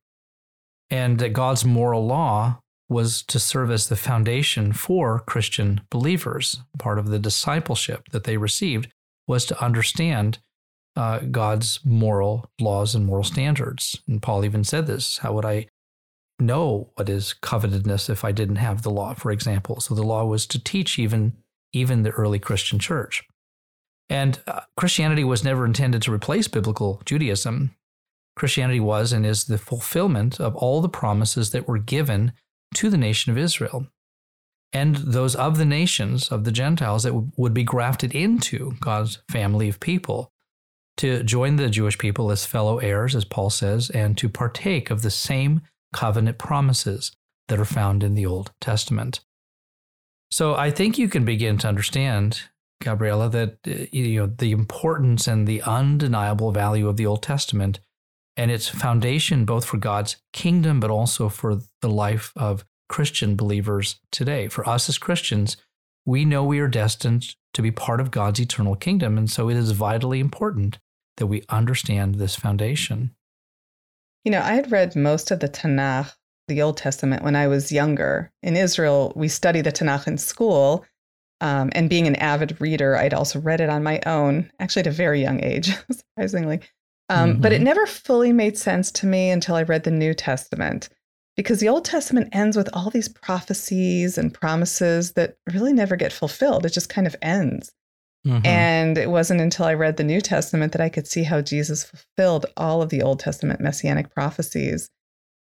And 0.88 1.18
that 1.18 1.32
God's 1.32 1.64
moral 1.64 2.06
law 2.06 2.60
was 2.88 3.22
to 3.22 3.38
serve 3.38 3.70
as 3.70 3.88
the 3.88 3.96
foundation 3.96 4.72
for 4.72 5.20
Christian 5.20 5.80
believers. 5.90 6.60
Part 6.78 6.98
of 6.98 7.08
the 7.08 7.18
discipleship 7.18 8.08
that 8.12 8.24
they 8.24 8.36
received 8.36 8.88
was 9.26 9.44
to 9.46 9.62
understand 9.62 10.38
uh, 10.94 11.18
God's 11.18 11.80
moral 11.84 12.50
laws 12.60 12.94
and 12.94 13.04
moral 13.04 13.24
standards. 13.24 14.00
And 14.08 14.22
Paul 14.22 14.44
even 14.44 14.64
said 14.64 14.86
this 14.86 15.18
How 15.18 15.32
would 15.32 15.44
I 15.44 15.66
know 16.38 16.90
what 16.94 17.08
is 17.08 17.32
covetousness 17.32 18.08
if 18.08 18.24
I 18.24 18.32
didn't 18.32 18.56
have 18.56 18.82
the 18.82 18.90
law, 18.90 19.14
for 19.14 19.30
example? 19.30 19.80
So 19.80 19.94
the 19.94 20.02
law 20.02 20.24
was 20.24 20.46
to 20.46 20.62
teach 20.62 20.98
even, 20.98 21.36
even 21.72 22.02
the 22.02 22.10
early 22.10 22.38
Christian 22.38 22.78
church. 22.78 23.24
And 24.08 24.40
uh, 24.46 24.60
Christianity 24.76 25.24
was 25.24 25.42
never 25.42 25.66
intended 25.66 26.02
to 26.02 26.12
replace 26.12 26.46
biblical 26.46 27.02
Judaism. 27.04 27.74
Christianity 28.36 28.80
was 28.80 29.12
and 29.12 29.26
is 29.26 29.44
the 29.44 29.58
fulfillment 29.58 30.40
of 30.40 30.54
all 30.54 30.80
the 30.80 30.88
promises 30.88 31.50
that 31.50 31.66
were 31.66 31.78
given 31.78 32.32
to 32.74 32.90
the 32.90 32.98
nation 32.98 33.32
of 33.32 33.38
Israel 33.38 33.86
and 34.72 34.96
those 34.96 35.34
of 35.34 35.58
the 35.58 35.64
nations 35.64 36.28
of 36.28 36.44
the 36.44 36.52
Gentiles 36.52 37.04
that 37.04 37.14
would 37.36 37.54
be 37.54 37.64
grafted 37.64 38.14
into 38.14 38.72
God's 38.80 39.22
family 39.30 39.68
of 39.68 39.80
people 39.80 40.32
to 40.98 41.22
join 41.22 41.56
the 41.56 41.68
Jewish 41.68 41.98
people 41.98 42.30
as 42.30 42.46
fellow 42.46 42.78
heirs, 42.78 43.14
as 43.14 43.24
Paul 43.24 43.50
says, 43.50 43.90
and 43.90 44.16
to 44.18 44.28
partake 44.28 44.90
of 44.90 45.02
the 45.02 45.10
same 45.10 45.62
covenant 45.94 46.38
promises 46.38 47.12
that 47.48 47.60
are 47.60 47.64
found 47.64 48.02
in 48.02 48.14
the 48.14 48.26
Old 48.26 48.52
Testament. 48.60 49.20
So 50.30 50.54
I 50.54 50.70
think 50.70 50.98
you 50.98 51.08
can 51.08 51.24
begin 51.24 51.58
to 51.58 51.68
understand, 51.68 52.42
Gabriella, 52.82 53.30
that 53.30 53.58
uh, 53.66 53.86
you 53.92 54.20
know 54.20 54.26
the 54.26 54.52
importance 54.52 55.26
and 55.26 55.46
the 55.46 55.62
undeniable 55.62 56.50
value 56.50 56.88
of 56.88 56.96
the 56.96 57.06
Old 57.06 57.22
Testament 57.22 57.80
and 58.36 58.50
its 58.50 58.68
foundation 58.68 59.44
both 59.44 59.64
for 59.64 59.78
God's 59.78 60.16
kingdom, 60.32 60.80
but 60.80 60.90
also 60.90 61.28
for 61.28 61.60
the 61.80 61.90
life 61.90 62.32
of 62.36 62.64
Christian 62.88 63.36
believers 63.36 63.98
today. 64.10 64.48
For 64.48 64.68
us 64.68 64.88
as 64.88 64.98
Christians, 64.98 65.56
we 66.04 66.24
know 66.24 66.44
we 66.44 66.60
are 66.60 66.68
destined 66.68 67.34
to 67.54 67.62
be 67.62 67.70
part 67.70 68.00
of 68.00 68.10
God's 68.10 68.40
eternal 68.40 68.76
kingdom. 68.76 69.18
And 69.18 69.30
so 69.30 69.48
it 69.48 69.56
is 69.56 69.72
vitally 69.72 70.20
important 70.20 70.78
that 71.16 71.26
we 71.26 71.42
understand 71.48 72.16
this 72.16 72.36
foundation. 72.36 73.14
You 74.24 74.32
know, 74.32 74.40
I 74.40 74.52
had 74.52 74.70
read 74.70 74.94
most 74.94 75.30
of 75.30 75.40
the 75.40 75.48
Tanakh, 75.48 76.12
the 76.48 76.62
Old 76.62 76.76
Testament, 76.76 77.22
when 77.22 77.34
I 77.34 77.48
was 77.48 77.72
younger. 77.72 78.30
In 78.42 78.56
Israel, 78.56 79.12
we 79.16 79.28
study 79.28 79.62
the 79.62 79.72
Tanakh 79.72 80.06
in 80.06 80.18
school. 80.18 80.84
Um, 81.40 81.70
and 81.74 81.90
being 81.90 82.06
an 82.06 82.16
avid 82.16 82.58
reader, 82.60 82.96
I'd 82.96 83.12
also 83.12 83.40
read 83.40 83.60
it 83.60 83.68
on 83.68 83.82
my 83.82 84.00
own, 84.06 84.50
actually 84.58 84.80
at 84.80 84.86
a 84.86 84.90
very 84.90 85.20
young 85.20 85.42
age, 85.44 85.70
surprisingly. 85.90 86.60
Um, 87.08 87.32
mm-hmm. 87.32 87.40
But 87.40 87.52
it 87.52 87.56
mm-hmm. 87.56 87.64
never 87.64 87.86
fully 87.86 88.32
made 88.32 88.58
sense 88.58 88.90
to 88.92 89.06
me 89.06 89.30
until 89.30 89.54
I 89.54 89.62
read 89.62 89.84
the 89.84 89.90
New 89.90 90.14
Testament, 90.14 90.88
because 91.36 91.60
the 91.60 91.68
Old 91.68 91.84
Testament 91.84 92.30
ends 92.32 92.56
with 92.56 92.68
all 92.72 92.90
these 92.90 93.08
prophecies 93.08 94.18
and 94.18 94.34
promises 94.34 95.12
that 95.12 95.36
really 95.52 95.72
never 95.72 95.96
get 95.96 96.12
fulfilled. 96.12 96.66
It 96.66 96.72
just 96.72 96.88
kind 96.88 97.06
of 97.06 97.14
ends. 97.22 97.72
Mm-hmm. 98.26 98.44
And 98.44 98.98
it 98.98 99.10
wasn't 99.10 99.40
until 99.40 99.66
I 99.66 99.74
read 99.74 99.98
the 99.98 100.04
New 100.04 100.20
Testament 100.20 100.72
that 100.72 100.80
I 100.80 100.88
could 100.88 101.06
see 101.06 101.22
how 101.22 101.40
Jesus 101.40 101.84
fulfilled 101.84 102.46
all 102.56 102.82
of 102.82 102.88
the 102.88 103.02
Old 103.02 103.20
Testament 103.20 103.60
messianic 103.60 104.12
prophecies. 104.12 104.88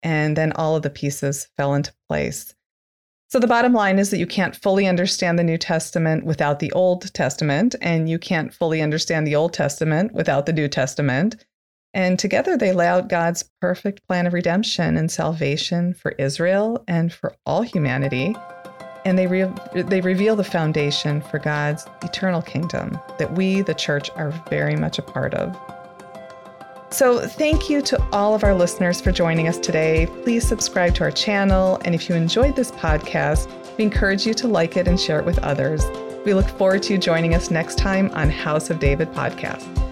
And 0.03 0.37
then 0.37 0.51
all 0.53 0.75
of 0.75 0.83
the 0.83 0.91
pieces 0.91 1.47
fell 1.57 1.75
into 1.75 1.95
place. 2.09 2.55
So 3.29 3.39
the 3.39 3.47
bottom 3.47 3.73
line 3.73 4.01
is 4.01 4.11
that 4.11 4.19
you 4.19 4.27
can't 4.27 4.57
fully 4.57 4.87
understand 4.87 5.39
the 5.39 5.45
New 5.45 5.57
Testament 5.57 6.27
without 6.27 6.59
the 6.59 6.73
Old 6.73 7.15
Testament, 7.15 7.75
and 7.81 8.11
you 8.11 8.19
can't 8.19 8.53
fully 8.53 8.83
understand 8.83 9.27
the 9.27 9.37
Old 9.37 9.55
Testament 9.55 10.13
without 10.13 10.45
the 10.45 10.53
New 10.53 10.69
Testament. 10.69 11.37
And 11.95 12.19
together 12.19 12.57
they 12.57 12.73
lay 12.73 12.87
out 12.87 13.09
God's 13.09 13.45
perfect 13.61 14.07
plan 14.07 14.27
of 14.27 14.33
redemption 14.33 14.97
and 14.97 15.11
salvation 15.11 15.95
for 15.95 16.13
Israel 16.13 16.83
and 16.89 17.13
for 17.13 17.35
all 17.45 17.63
humanity. 17.63 18.35
And 19.05 19.19
they, 19.19 19.27
re- 19.27 19.53
they 19.75 20.01
reveal 20.01 20.37
the 20.37 20.45
foundation 20.45 21.21
for 21.21 21.39
God's 21.39 21.87
eternal 22.03 22.41
kingdom 22.41 22.99
that 23.19 23.35
we, 23.35 23.63
the 23.63 23.75
church, 23.75 24.11
are 24.11 24.31
very 24.49 24.77
much 24.77 24.99
a 24.99 25.03
part 25.03 25.35
of. 25.35 25.57
So, 26.91 27.27
thank 27.27 27.71
you 27.71 27.81
to 27.83 28.03
all 28.13 28.35
of 28.35 28.45
our 28.45 28.55
listeners 28.55 29.01
for 29.01 29.13
joining 29.13 29.49
us 29.49 29.59
today. 29.59 30.07
Please 30.25 30.47
subscribe 30.47 30.95
to 30.97 31.05
our 31.05 31.11
channel. 31.11 31.81
And 31.87 31.95
if 31.95 32.09
you 32.09 32.15
enjoyed 32.15 32.55
this 32.55 32.71
podcast, 32.71 33.51
we 33.79 33.85
encourage 33.85 34.27
you 34.27 34.35
to 34.35 34.47
like 34.47 34.77
it 34.77 34.87
and 34.87 35.01
share 35.01 35.19
it 35.19 35.25
with 35.25 35.39
others. 35.39 35.83
We 36.27 36.35
look 36.35 36.49
forward 36.51 36.83
to 36.85 36.93
you 36.93 36.99
joining 36.99 37.35
us 37.35 37.51
next 37.51 37.79
time 37.79 38.11
on 38.13 38.29
House 38.29 38.69
of 38.69 38.79
David 38.79 39.09
podcast. 39.13 39.92